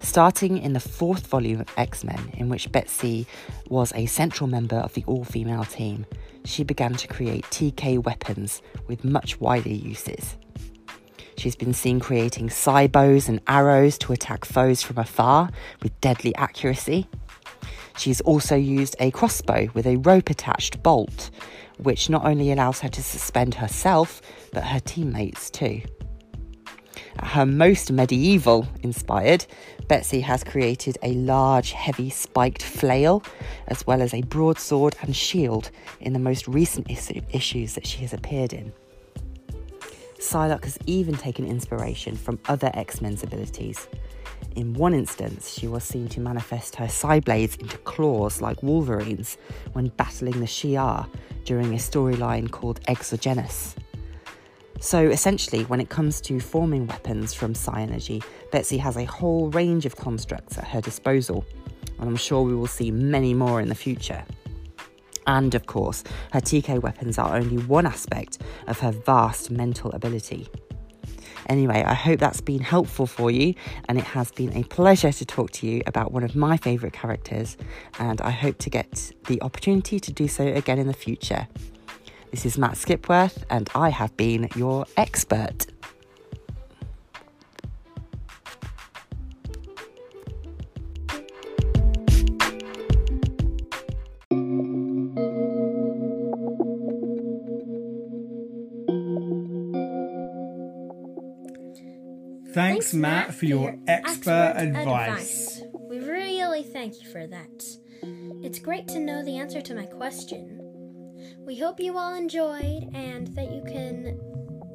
Starting 0.00 0.58
in 0.58 0.72
the 0.72 0.80
fourth 0.80 1.26
volume 1.26 1.60
of 1.60 1.68
X 1.76 2.04
Men, 2.04 2.30
in 2.34 2.48
which 2.48 2.70
Betsy 2.70 3.26
was 3.68 3.92
a 3.94 4.06
central 4.06 4.48
member 4.48 4.76
of 4.76 4.94
the 4.94 5.04
all 5.06 5.24
female 5.24 5.64
team, 5.64 6.06
she 6.46 6.64
began 6.64 6.94
to 6.94 7.08
create 7.08 7.44
TK 7.46 8.02
weapons 8.04 8.62
with 8.86 9.04
much 9.04 9.40
wider 9.40 9.68
uses. 9.68 10.36
She's 11.36 11.56
been 11.56 11.74
seen 11.74 12.00
creating 12.00 12.50
psi 12.50 12.86
bows 12.86 13.28
and 13.28 13.40
arrows 13.46 13.98
to 13.98 14.12
attack 14.12 14.44
foes 14.44 14.82
from 14.82 14.98
afar 14.98 15.50
with 15.82 16.00
deadly 16.00 16.34
accuracy. 16.36 17.06
She's 17.98 18.20
also 18.22 18.56
used 18.56 18.96
a 19.00 19.10
crossbow 19.10 19.68
with 19.74 19.86
a 19.86 19.96
rope 19.96 20.30
attached 20.30 20.82
bolt, 20.82 21.30
which 21.78 22.08
not 22.08 22.24
only 22.24 22.52
allows 22.52 22.80
her 22.80 22.88
to 22.88 23.02
suspend 23.02 23.54
herself, 23.54 24.22
but 24.52 24.64
her 24.64 24.80
teammates 24.80 25.50
too. 25.50 25.82
Her 27.22 27.46
most 27.46 27.90
medieval 27.90 28.68
inspired, 28.82 29.46
Betsy 29.88 30.20
has 30.20 30.44
created 30.44 30.98
a 31.02 31.12
large, 31.14 31.72
heavy, 31.72 32.10
spiked 32.10 32.62
flail, 32.62 33.22
as 33.68 33.86
well 33.86 34.02
as 34.02 34.12
a 34.12 34.22
broadsword 34.22 34.96
and 35.02 35.14
shield 35.14 35.70
in 36.00 36.12
the 36.12 36.18
most 36.18 36.46
recent 36.46 36.90
issue- 36.90 37.22
issues 37.32 37.74
that 37.74 37.86
she 37.86 37.98
has 37.98 38.12
appeared 38.12 38.52
in. 38.52 38.72
Psylocke 40.18 40.64
has 40.64 40.78
even 40.86 41.14
taken 41.14 41.46
inspiration 41.46 42.16
from 42.16 42.38
other 42.48 42.70
X 42.74 43.00
Men's 43.00 43.22
abilities. 43.22 43.86
In 44.56 44.72
one 44.74 44.94
instance, 44.94 45.50
she 45.50 45.68
was 45.68 45.84
seen 45.84 46.08
to 46.08 46.20
manifest 46.20 46.76
her 46.76 46.88
psi 46.88 47.20
blades 47.20 47.56
into 47.56 47.76
claws 47.78 48.40
like 48.40 48.62
Wolverine's 48.62 49.36
when 49.74 49.88
battling 49.88 50.40
the 50.40 50.46
Shi'ar 50.46 51.06
during 51.44 51.74
a 51.74 51.76
storyline 51.76 52.50
called 52.50 52.80
Exogenous. 52.88 53.76
So 54.80 55.00
essentially, 55.00 55.64
when 55.64 55.80
it 55.80 55.88
comes 55.88 56.20
to 56.22 56.38
forming 56.38 56.86
weapons 56.86 57.32
from 57.32 57.54
psi 57.54 57.80
energy, 57.80 58.22
Betsy 58.52 58.78
has 58.78 58.96
a 58.96 59.04
whole 59.04 59.50
range 59.50 59.86
of 59.86 59.96
constructs 59.96 60.58
at 60.58 60.64
her 60.68 60.80
disposal, 60.80 61.44
and 61.98 62.08
I'm 62.08 62.16
sure 62.16 62.42
we 62.42 62.54
will 62.54 62.66
see 62.66 62.90
many 62.90 63.34
more 63.34 63.60
in 63.60 63.68
the 63.68 63.74
future. 63.74 64.24
And 65.26 65.54
of 65.54 65.66
course, 65.66 66.04
her 66.32 66.40
TK 66.40 66.80
weapons 66.82 67.18
are 67.18 67.36
only 67.36 67.58
one 67.64 67.86
aspect 67.86 68.38
of 68.68 68.78
her 68.80 68.92
vast 68.92 69.50
mental 69.50 69.90
ability. 69.92 70.46
Anyway, 71.48 71.82
I 71.82 71.94
hope 71.94 72.20
that's 72.20 72.40
been 72.40 72.60
helpful 72.60 73.06
for 73.06 73.30
you, 73.30 73.54
and 73.88 73.98
it 73.98 74.04
has 74.04 74.30
been 74.30 74.56
a 74.56 74.62
pleasure 74.64 75.12
to 75.12 75.24
talk 75.24 75.50
to 75.52 75.66
you 75.66 75.82
about 75.86 76.12
one 76.12 76.22
of 76.22 76.36
my 76.36 76.56
favourite 76.56 76.92
characters, 76.92 77.56
and 77.98 78.20
I 78.20 78.30
hope 78.30 78.58
to 78.58 78.70
get 78.70 79.12
the 79.26 79.40
opportunity 79.42 79.98
to 80.00 80.12
do 80.12 80.28
so 80.28 80.44
again 80.44 80.78
in 80.78 80.86
the 80.86 80.94
future. 80.94 81.48
This 82.30 82.44
is 82.44 82.58
Matt 82.58 82.72
Skipworth, 82.72 83.44
and 83.48 83.70
I 83.74 83.88
have 83.88 84.16
been 84.16 84.48
your 84.56 84.86
expert. 84.96 85.66
Thanks, 102.52 102.94
Matt, 102.94 103.34
for 103.34 103.44
your 103.44 103.78
expert, 103.86 104.54
advice. 104.56 105.58
advice. 105.58 105.62
We 105.90 105.98
really 106.00 106.62
thank 106.62 107.02
you 107.02 107.08
for 107.08 107.26
that. 107.26 107.64
It's 108.42 108.58
great 108.58 108.88
to 108.88 108.98
know 108.98 109.22
the 109.24 109.36
answer 109.36 109.60
to 109.60 109.74
my 109.74 109.84
question. 109.84 110.55
We 111.46 111.58
hope 111.58 111.80
you 111.80 111.96
all 111.96 112.14
enjoyed 112.14 112.90
and 112.92 113.28
that 113.36 113.52
you 113.52 113.62
can 113.62 114.20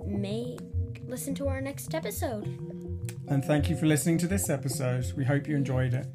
make 0.08 0.60
listen 1.06 1.36
to 1.36 1.48
our 1.48 1.62
next 1.62 1.94
episode. 1.94 2.46
And 3.28 3.44
thank 3.44 3.70
you 3.70 3.76
for 3.76 3.86
listening 3.86 4.18
to 4.20 4.28
this 4.28 4.50
episode. 4.50 5.12
We 5.18 5.26
hope 5.26 5.48
you 5.48 5.56
enjoyed 5.56 5.94
it. 5.94 6.08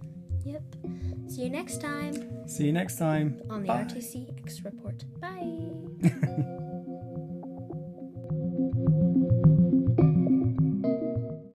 Yep. 0.45 0.63
See 1.29 1.43
you 1.43 1.51
next 1.51 1.81
time 1.81 2.37
See 2.47 2.65
you 2.67 2.73
next 2.73 2.97
time. 2.99 3.43
on 3.51 3.63
the 3.63 3.69
Bye. 3.69 3.85
RTC 3.85 4.39
X 4.39 4.63
Report. 4.63 5.05
Bye. 5.21 6.47